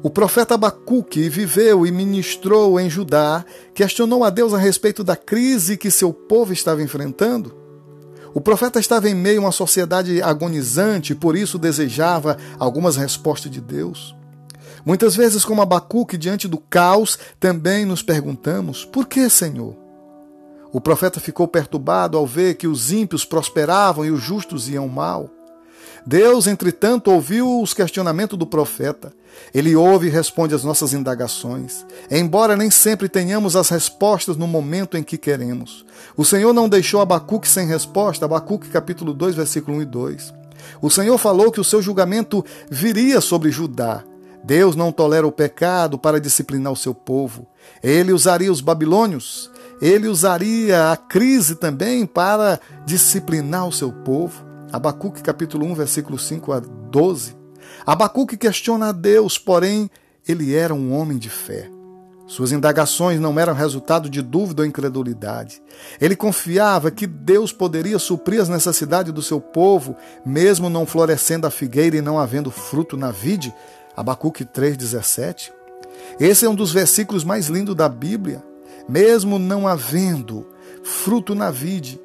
o 0.00 0.08
profeta 0.08 0.54
Abacuque 0.54 1.28
viveu 1.28 1.84
e 1.84 1.90
ministrou 1.90 2.78
em 2.78 2.88
Judá, 2.88 3.44
questionou 3.74 4.22
a 4.22 4.30
Deus 4.30 4.54
a 4.54 4.58
respeito 4.58 5.02
da 5.02 5.16
crise 5.16 5.76
que 5.76 5.90
seu 5.90 6.12
povo 6.12 6.52
estava 6.52 6.80
enfrentando. 6.84 7.52
O 8.32 8.40
profeta 8.40 8.78
estava 8.78 9.10
em 9.10 9.14
meio 9.14 9.40
a 9.40 9.46
uma 9.46 9.52
sociedade 9.52 10.22
agonizante, 10.22 11.16
por 11.16 11.36
isso 11.36 11.58
desejava 11.58 12.38
algumas 12.60 12.94
respostas 12.94 13.50
de 13.50 13.60
Deus. 13.60 14.14
Muitas 14.84 15.16
vezes, 15.16 15.44
como 15.44 15.62
Abacuque, 15.62 16.18
diante 16.18 16.46
do 16.46 16.58
caos, 16.58 17.18
também 17.40 17.84
nos 17.84 18.02
perguntamos: 18.02 18.84
por 18.84 19.06
que, 19.06 19.28
Senhor? 19.28 19.74
O 20.72 20.80
profeta 20.80 21.20
ficou 21.20 21.46
perturbado 21.46 22.18
ao 22.18 22.26
ver 22.26 22.54
que 22.54 22.66
os 22.66 22.92
ímpios 22.92 23.24
prosperavam 23.24 24.04
e 24.04 24.10
os 24.10 24.20
justos 24.20 24.68
iam 24.68 24.88
mal. 24.88 25.30
Deus, 26.06 26.46
entretanto, 26.46 27.10
ouviu 27.10 27.62
os 27.62 27.72
questionamentos 27.72 28.36
do 28.36 28.46
profeta. 28.46 29.12
Ele 29.54 29.74
ouve 29.74 30.08
e 30.08 30.10
responde 30.10 30.54
às 30.54 30.62
nossas 30.62 30.92
indagações, 30.92 31.86
embora 32.10 32.56
nem 32.56 32.70
sempre 32.70 33.08
tenhamos 33.08 33.56
as 33.56 33.70
respostas 33.70 34.36
no 34.36 34.46
momento 34.46 34.96
em 34.96 35.02
que 35.02 35.16
queremos. 35.16 35.86
O 36.16 36.24
Senhor 36.24 36.52
não 36.52 36.68
deixou 36.68 37.00
Abacuque 37.00 37.48
sem 37.48 37.66
resposta, 37.66 38.26
Abacuque 38.26 38.68
capítulo 38.68 39.14
2, 39.14 39.34
versículo 39.34 39.78
1 39.78 39.82
e 39.82 39.84
2. 39.86 40.34
O 40.82 40.90
Senhor 40.90 41.16
falou 41.18 41.50
que 41.50 41.60
o 41.60 41.64
seu 41.64 41.80
julgamento 41.80 42.44
viria 42.70 43.20
sobre 43.20 43.50
Judá, 43.50 44.04
Deus 44.44 44.76
não 44.76 44.92
tolera 44.92 45.26
o 45.26 45.32
pecado 45.32 45.98
para 45.98 46.20
disciplinar 46.20 46.70
o 46.70 46.76
seu 46.76 46.94
povo. 46.94 47.46
Ele 47.82 48.12
usaria 48.12 48.52
os 48.52 48.60
babilônios, 48.60 49.50
ele 49.80 50.06
usaria 50.06 50.92
a 50.92 50.96
crise 50.98 51.54
também 51.54 52.04
para 52.04 52.60
disciplinar 52.84 53.66
o 53.66 53.72
seu 53.72 53.90
povo. 53.90 54.44
Abacuque 54.70 55.22
capítulo 55.22 55.64
1, 55.66 55.74
versículo 55.74 56.18
5 56.18 56.52
a 56.52 56.60
12. 56.60 57.34
Abacuque 57.86 58.36
questiona 58.36 58.88
a 58.88 58.92
Deus, 58.92 59.38
porém 59.38 59.90
ele 60.28 60.54
era 60.54 60.74
um 60.74 60.92
homem 60.92 61.16
de 61.16 61.30
fé. 61.30 61.70
Suas 62.26 62.52
indagações 62.52 63.20
não 63.20 63.38
eram 63.38 63.54
resultado 63.54 64.10
de 64.10 64.20
dúvida 64.20 64.62
ou 64.62 64.66
incredulidade. 64.66 65.62
Ele 65.98 66.16
confiava 66.16 66.90
que 66.90 67.06
Deus 67.06 67.52
poderia 67.52 67.98
suprir 67.98 68.40
as 68.40 68.48
necessidades 68.48 69.12
do 69.12 69.22
seu 69.22 69.40
povo, 69.40 69.96
mesmo 70.24 70.68
não 70.68 70.86
florescendo 70.86 71.46
a 71.46 71.50
figueira 71.50 71.96
e 71.96 72.02
não 72.02 72.18
havendo 72.18 72.50
fruto 72.50 72.96
na 72.96 73.10
vide, 73.10 73.54
Abacuque 73.96 74.44
3,17. 74.44 75.52
Esse 76.18 76.44
é 76.44 76.48
um 76.48 76.54
dos 76.54 76.72
versículos 76.72 77.24
mais 77.24 77.46
lindos 77.46 77.74
da 77.74 77.88
Bíblia. 77.88 78.42
Mesmo 78.88 79.38
não 79.38 79.66
havendo 79.66 80.46
fruto 80.82 81.34
na 81.34 81.50
vide, 81.50 82.00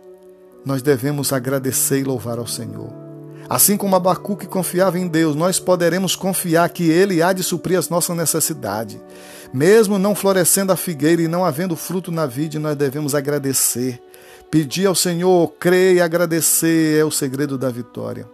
nós 0.65 0.81
devemos 0.81 1.33
agradecer 1.33 1.99
e 1.99 2.03
louvar 2.03 2.37
ao 2.37 2.47
Senhor. 2.47 2.93
Assim 3.49 3.75
como 3.75 3.95
Abacuque 3.95 4.45
confiava 4.45 4.99
em 4.99 5.07
Deus, 5.07 5.35
nós 5.35 5.59
poderemos 5.59 6.15
confiar 6.15 6.69
que 6.69 6.89
Ele 6.89 7.21
há 7.21 7.33
de 7.33 7.41
suprir 7.41 7.79
as 7.79 7.89
nossas 7.89 8.15
necessidades. 8.15 8.99
Mesmo 9.51 9.97
não 9.97 10.13
florescendo 10.13 10.71
a 10.71 10.75
figueira 10.75 11.23
e 11.23 11.27
não 11.27 11.43
havendo 11.43 11.75
fruto 11.75 12.11
na 12.11 12.27
vide, 12.27 12.59
nós 12.59 12.75
devemos 12.75 13.15
agradecer. 13.15 13.99
Pedir 14.51 14.85
ao 14.85 14.93
Senhor, 14.93 15.51
crer 15.59 15.95
e 15.95 16.01
agradecer 16.01 16.99
é 16.99 17.03
o 17.03 17.11
segredo 17.11 17.57
da 17.57 17.71
vitória. 17.71 18.27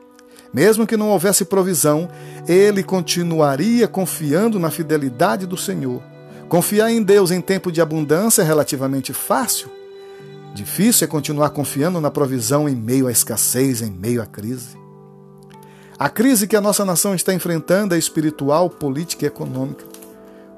Mesmo 0.55 0.87
que 0.87 0.95
não 0.95 1.09
houvesse 1.09 1.43
provisão, 1.43 2.07
ele 2.47 2.81
continuaria 2.81 3.89
confiando 3.89 4.57
na 4.57 4.71
fidelidade 4.71 5.45
do 5.45 5.57
Senhor. 5.57 6.01
Confiar 6.47 6.89
em 6.89 7.03
Deus 7.03 7.29
em 7.29 7.41
tempo 7.41 7.69
de 7.69 7.81
abundância 7.81 8.41
é 8.41 8.45
relativamente 8.45 9.11
fácil. 9.11 9.69
Difícil 10.53 11.03
é 11.03 11.09
continuar 11.09 11.49
confiando 11.49 11.99
na 11.99 12.09
provisão 12.09 12.69
em 12.69 12.75
meio 12.75 13.07
à 13.07 13.11
escassez, 13.11 13.81
em 13.81 13.91
meio 13.91 14.21
à 14.21 14.25
crise. 14.25 14.77
A 15.99 16.07
crise 16.07 16.47
que 16.47 16.55
a 16.55 16.61
nossa 16.61 16.85
nação 16.85 17.13
está 17.13 17.33
enfrentando 17.33 17.93
é 17.93 17.97
espiritual, 17.97 18.69
política 18.69 19.25
e 19.25 19.27
econômica. 19.27 19.83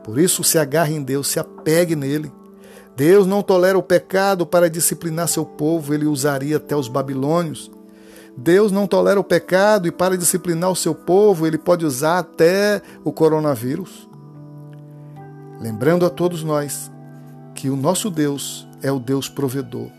Por 0.04 0.20
isso, 0.20 0.44
se 0.44 0.60
agarre 0.60 0.94
em 0.94 1.02
Deus, 1.02 1.28
se 1.28 1.40
apegue 1.40 1.96
nele. 1.96 2.32
Deus 2.96 3.26
não 3.26 3.42
tolera 3.42 3.80
o 3.80 3.82
pecado 3.82 4.46
para 4.46 4.70
disciplinar 4.70 5.28
seu 5.28 5.44
povo, 5.44 5.92
ele 5.92 6.06
usaria 6.06 6.58
até 6.58 6.76
os 6.76 6.88
babilônios 6.88 7.72
Deus 8.38 8.72
não 8.72 8.86
tolera 8.86 9.20
o 9.20 9.24
pecado 9.24 9.88
e 9.88 9.92
para 9.92 10.16
disciplinar 10.16 10.70
o 10.70 10.76
seu 10.76 10.94
povo, 10.94 11.48
ele 11.48 11.58
pode 11.58 11.84
usar 11.84 12.20
até 12.20 12.82
o 13.04 13.12
coronavírus. 13.12 14.08
Lembrando 15.60 16.06
a 16.06 16.10
todos 16.10 16.44
nós 16.44 16.92
que 17.56 17.68
o 17.68 17.76
nosso 17.76 18.12
Deus 18.12 18.68
é 18.84 18.92
o 18.92 19.00
Deus 19.00 19.28
provedor. 19.28 19.90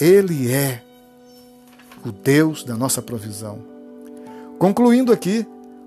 Ele 0.00 0.52
é 0.52 0.82
o 2.04 2.10
Deus 2.10 2.64
da 2.64 2.76
nossa 2.76 3.00
provisão. 3.00 3.60
Concluindo 4.58 5.12
aqui, 5.12 5.46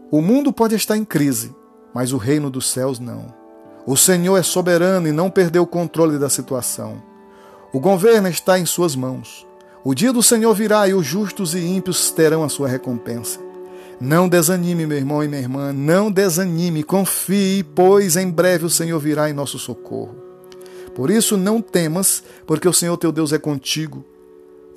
o 0.09 0.21
mundo 0.21 0.53
pode 0.53 0.75
estar 0.75 0.95
em 0.95 1.03
crise, 1.03 1.53
mas 1.93 2.13
o 2.13 2.17
reino 2.17 2.49
dos 2.49 2.69
céus 2.69 2.97
não. 2.97 3.25
O 3.85 3.97
Senhor 3.97 4.37
é 4.37 4.43
soberano 4.43 5.07
e 5.07 5.11
não 5.11 5.29
perdeu 5.29 5.63
o 5.63 5.67
controle 5.67 6.17
da 6.17 6.29
situação. 6.29 7.03
O 7.73 7.79
governo 7.79 8.29
está 8.29 8.57
em 8.57 8.65
suas 8.65 8.95
mãos. 8.95 9.45
O 9.83 9.95
dia 9.95 10.13
do 10.13 10.21
Senhor 10.21 10.53
virá 10.53 10.87
e 10.87 10.93
os 10.93 11.05
justos 11.05 11.55
e 11.55 11.59
ímpios 11.59 12.11
terão 12.11 12.43
a 12.43 12.49
sua 12.49 12.67
recompensa. 12.67 13.39
Não 13.99 14.29
desanime, 14.29 14.85
meu 14.85 14.97
irmão 14.97 15.23
e 15.23 15.27
minha 15.27 15.41
irmã, 15.41 15.73
não 15.73 16.11
desanime, 16.11 16.83
confie, 16.83 17.63
pois 17.63 18.15
em 18.15 18.29
breve 18.29 18.65
o 18.65 18.69
Senhor 18.69 18.99
virá 18.99 19.29
em 19.29 19.33
nosso 19.33 19.57
socorro. 19.57 20.15
Por 20.95 21.09
isso 21.09 21.37
não 21.37 21.61
temas, 21.61 22.23
porque 22.45 22.67
o 22.67 22.73
Senhor 22.73 22.97
teu 22.97 23.11
Deus 23.11 23.33
é 23.33 23.39
contigo. 23.39 24.05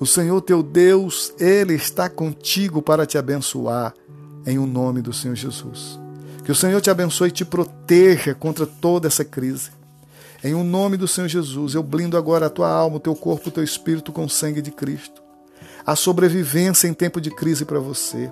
O 0.01 0.07
Senhor 0.07 0.41
teu 0.41 0.63
Deus, 0.63 1.33
ele 1.39 1.75
está 1.75 2.09
contigo 2.09 2.81
para 2.81 3.07
te 3.07 3.19
abençoar 3.19 3.95
em 4.47 4.59
o 4.59 4.67
nome 4.67 5.03
do 5.03 5.13
Senhor 5.13 5.35
Jesus. 5.35 5.99
Que 6.45 6.53
o 6.53 6.55
Senhor 6.55 6.81
te 6.81 6.91
abençoe 6.91 7.29
e 7.29 7.33
te 7.33 7.45
proteja 7.45 8.35
contra 8.35 8.67
toda 8.67 9.07
essa 9.07 9.25
crise. 9.25 9.71
Em 10.45 10.53
o 10.53 10.63
nome 10.63 10.99
do 10.99 11.09
Senhor 11.09 11.27
Jesus, 11.27 11.75
eu 11.75 11.83
blindo 11.83 12.19
agora 12.19 12.47
a 12.47 12.51
tua 12.51 12.69
alma, 12.69 12.99
o 12.99 13.01
teu 13.01 13.17
corpo, 13.17 13.49
o 13.49 13.51
teu 13.51 13.65
espírito 13.65 14.13
com 14.13 14.27
o 14.27 14.29
sangue 14.29 14.61
de 14.61 14.71
Cristo. 14.71 15.23
A 15.87 15.97
sobrevivência 15.97 16.87
em 16.87 16.93
tempo 16.93 17.19
de 17.19 17.31
crise 17.31 17.65
para 17.65 17.81
você. 17.81 18.31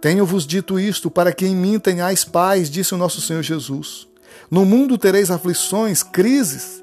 Tenho-vos 0.00 0.46
dito 0.46 0.80
isto 0.80 1.10
para 1.10 1.30
que 1.34 1.46
em 1.46 1.54
mim 1.54 1.78
tenhais 1.78 2.24
paz, 2.24 2.70
disse 2.70 2.94
o 2.94 2.96
nosso 2.96 3.20
Senhor 3.20 3.42
Jesus. 3.42 4.08
No 4.50 4.64
mundo 4.64 4.96
tereis 4.96 5.30
aflições, 5.30 6.02
crises, 6.02 6.82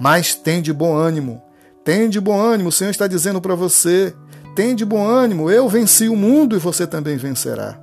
mas 0.00 0.34
tende 0.34 0.72
bom 0.72 0.96
ânimo. 0.96 1.40
Tende 1.84 2.20
bom 2.20 2.40
ânimo, 2.40 2.70
o 2.70 2.72
Senhor 2.72 2.90
está 2.90 3.06
dizendo 3.06 3.40
para 3.40 3.54
você. 3.54 4.12
Tende 4.56 4.84
bom 4.84 5.06
ânimo, 5.06 5.48
eu 5.48 5.68
venci 5.68 6.08
o 6.08 6.16
mundo 6.16 6.56
e 6.56 6.58
você 6.58 6.88
também 6.88 7.16
vencerá. 7.16 7.78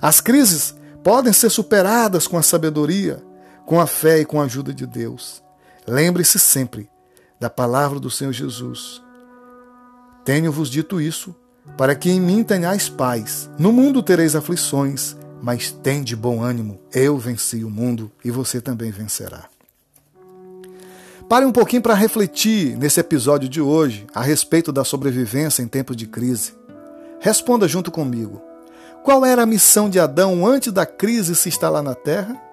As 0.00 0.20
crises 0.20 0.76
podem 1.02 1.32
ser 1.32 1.50
superadas 1.50 2.28
com 2.28 2.38
a 2.38 2.42
sabedoria, 2.42 3.20
com 3.70 3.78
a 3.78 3.86
fé 3.86 4.18
e 4.18 4.24
com 4.24 4.40
a 4.40 4.46
ajuda 4.46 4.74
de 4.74 4.84
Deus. 4.84 5.40
Lembre-se 5.86 6.40
sempre 6.40 6.90
da 7.38 7.48
palavra 7.48 8.00
do 8.00 8.10
Senhor 8.10 8.32
Jesus. 8.32 9.00
Tenho-vos 10.24 10.68
dito 10.68 11.00
isso, 11.00 11.32
para 11.76 11.94
que 11.94 12.10
em 12.10 12.20
mim 12.20 12.42
tenhais 12.42 12.88
paz. 12.88 13.48
No 13.56 13.72
mundo 13.72 14.02
tereis 14.02 14.34
aflições, 14.34 15.16
mas 15.40 15.70
tende 15.70 16.16
bom 16.16 16.42
ânimo. 16.42 16.80
Eu 16.92 17.16
venci 17.16 17.62
o 17.62 17.70
mundo 17.70 18.10
e 18.24 18.30
você 18.32 18.60
também 18.60 18.90
vencerá. 18.90 19.44
Pare 21.28 21.46
um 21.46 21.52
pouquinho 21.52 21.80
para 21.80 21.94
refletir 21.94 22.76
nesse 22.76 22.98
episódio 22.98 23.48
de 23.48 23.60
hoje 23.60 24.04
a 24.12 24.20
respeito 24.20 24.72
da 24.72 24.82
sobrevivência 24.82 25.62
em 25.62 25.68
tempos 25.68 25.96
de 25.96 26.08
crise. 26.08 26.54
Responda 27.20 27.68
junto 27.68 27.92
comigo. 27.92 28.42
Qual 29.04 29.24
era 29.24 29.42
a 29.42 29.46
missão 29.46 29.88
de 29.88 30.00
Adão 30.00 30.44
antes 30.44 30.72
da 30.72 30.84
crise 30.84 31.36
se 31.36 31.48
instalar 31.48 31.84
na 31.84 31.94
Terra? 31.94 32.49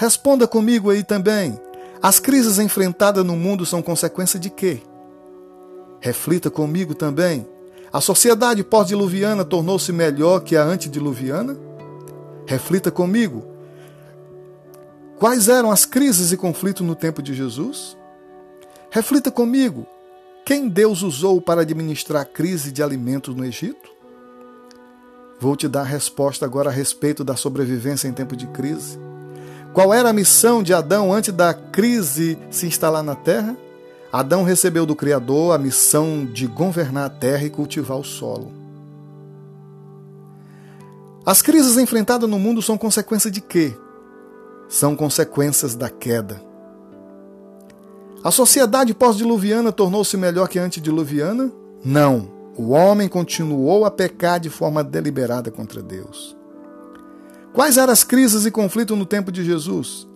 Responda 0.00 0.48
comigo 0.48 0.88
aí 0.88 1.04
também. 1.04 1.60
As 2.00 2.18
crises 2.18 2.58
enfrentadas 2.58 3.22
no 3.22 3.36
mundo 3.36 3.66
são 3.66 3.82
consequência 3.82 4.40
de 4.40 4.48
quê? 4.48 4.80
Reflita 6.00 6.50
comigo 6.50 6.94
também. 6.94 7.46
A 7.92 8.00
sociedade 8.00 8.64
pós-diluviana 8.64 9.44
tornou-se 9.44 9.92
melhor 9.92 10.40
que 10.40 10.56
a 10.56 10.64
antediluviana? 10.64 11.54
Reflita 12.46 12.90
comigo. 12.90 13.44
Quais 15.18 15.50
eram 15.50 15.70
as 15.70 15.84
crises 15.84 16.32
e 16.32 16.36
conflitos 16.38 16.86
no 16.86 16.94
tempo 16.94 17.20
de 17.20 17.34
Jesus? 17.34 17.94
Reflita 18.90 19.30
comigo. 19.30 19.86
Quem 20.46 20.66
Deus 20.66 21.02
usou 21.02 21.42
para 21.42 21.60
administrar 21.60 22.22
a 22.22 22.24
crise 22.24 22.72
de 22.72 22.82
alimentos 22.82 23.36
no 23.36 23.44
Egito? 23.44 23.90
Vou 25.38 25.54
te 25.56 25.68
dar 25.68 25.82
a 25.82 25.84
resposta 25.84 26.46
agora 26.46 26.70
a 26.70 26.72
respeito 26.72 27.22
da 27.22 27.36
sobrevivência 27.36 28.08
em 28.08 28.14
tempo 28.14 28.34
de 28.34 28.46
crise. 28.46 28.98
Qual 29.72 29.94
era 29.94 30.10
a 30.10 30.12
missão 30.12 30.62
de 30.62 30.74
Adão 30.74 31.12
antes 31.12 31.32
da 31.32 31.54
crise 31.54 32.38
se 32.50 32.66
instalar 32.66 33.02
na 33.02 33.14
terra? 33.14 33.56
Adão 34.12 34.42
recebeu 34.42 34.84
do 34.84 34.96
Criador 34.96 35.54
a 35.54 35.58
missão 35.58 36.24
de 36.24 36.46
governar 36.46 37.06
a 37.06 37.10
terra 37.10 37.44
e 37.44 37.50
cultivar 37.50 37.96
o 37.96 38.04
solo. 38.04 38.52
As 41.24 41.40
crises 41.40 41.76
enfrentadas 41.76 42.28
no 42.28 42.38
mundo 42.38 42.60
são 42.60 42.76
consequência 42.76 43.30
de 43.30 43.40
quê? 43.40 43.76
São 44.68 44.96
consequências 44.96 45.76
da 45.76 45.88
queda. 45.88 46.42
A 48.24 48.30
sociedade 48.30 48.92
pós-diluviana 48.92 49.70
tornou-se 49.70 50.16
melhor 50.16 50.48
que 50.48 50.58
antediluviana? 50.58 51.52
Não 51.84 52.40
o 52.60 52.72
homem 52.72 53.08
continuou 53.08 53.86
a 53.86 53.90
pecar 53.90 54.38
de 54.38 54.50
forma 54.50 54.84
deliberada 54.84 55.50
contra 55.50 55.82
Deus. 55.82 56.36
Quais 57.52 57.76
eram 57.76 57.92
as 57.92 58.04
crises 58.04 58.46
e 58.46 58.50
conflitos 58.50 58.96
no 58.96 59.04
tempo 59.04 59.32
de 59.32 59.44
Jesus? 59.44 60.06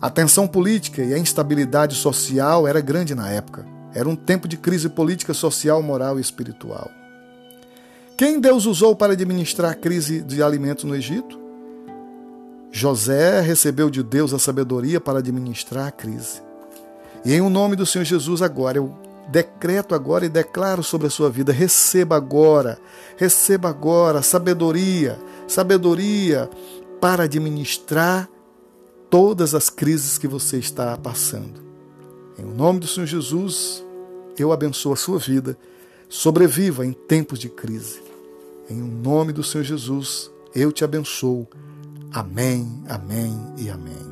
A 0.00 0.08
tensão 0.08 0.46
política 0.46 1.02
e 1.02 1.12
a 1.12 1.18
instabilidade 1.18 1.96
social 1.96 2.66
era 2.66 2.80
grande 2.80 3.14
na 3.14 3.28
época. 3.28 3.66
Era 3.92 4.08
um 4.08 4.14
tempo 4.14 4.46
de 4.46 4.56
crise 4.56 4.88
política, 4.88 5.34
social, 5.34 5.82
moral 5.82 6.18
e 6.18 6.20
espiritual. 6.22 6.90
Quem 8.16 8.38
Deus 8.38 8.66
usou 8.66 8.94
para 8.94 9.14
administrar 9.14 9.72
a 9.72 9.74
crise 9.74 10.20
de 10.20 10.42
alimentos 10.42 10.84
no 10.84 10.94
Egito? 10.94 11.40
José 12.70 13.40
recebeu 13.40 13.90
de 13.90 14.02
Deus 14.02 14.32
a 14.32 14.38
sabedoria 14.38 15.00
para 15.00 15.18
administrar 15.18 15.88
a 15.88 15.90
crise. 15.90 16.40
E 17.24 17.34
em 17.34 17.40
o 17.40 17.50
nome 17.50 17.74
do 17.74 17.84
Senhor 17.84 18.04
Jesus, 18.04 18.42
agora 18.42 18.78
eu 18.78 18.94
decreto 19.28 19.94
agora 19.94 20.24
e 20.24 20.28
declaro 20.28 20.82
sobre 20.82 21.08
a 21.08 21.10
sua 21.10 21.28
vida: 21.28 21.52
receba 21.52 22.16
agora, 22.16 22.78
receba 23.16 23.68
agora 23.68 24.22
sabedoria, 24.22 25.18
sabedoria 25.50 26.48
para 27.00 27.24
administrar 27.24 28.30
todas 29.10 29.54
as 29.54 29.68
crises 29.68 30.16
que 30.16 30.28
você 30.28 30.58
está 30.58 30.96
passando. 30.96 31.60
Em 32.38 32.44
nome 32.44 32.80
do 32.80 32.86
Senhor 32.86 33.06
Jesus, 33.06 33.84
eu 34.38 34.52
abençoo 34.52 34.92
a 34.92 34.96
sua 34.96 35.18
vida. 35.18 35.58
Sobreviva 36.08 36.86
em 36.86 36.92
tempos 36.92 37.38
de 37.38 37.48
crise. 37.48 38.00
Em 38.68 38.80
nome 38.80 39.32
do 39.32 39.42
Senhor 39.42 39.64
Jesus, 39.64 40.30
eu 40.54 40.70
te 40.70 40.84
abençoo. 40.84 41.48
Amém, 42.12 42.82
amém 42.88 43.36
e 43.58 43.68
amém. 43.68 44.09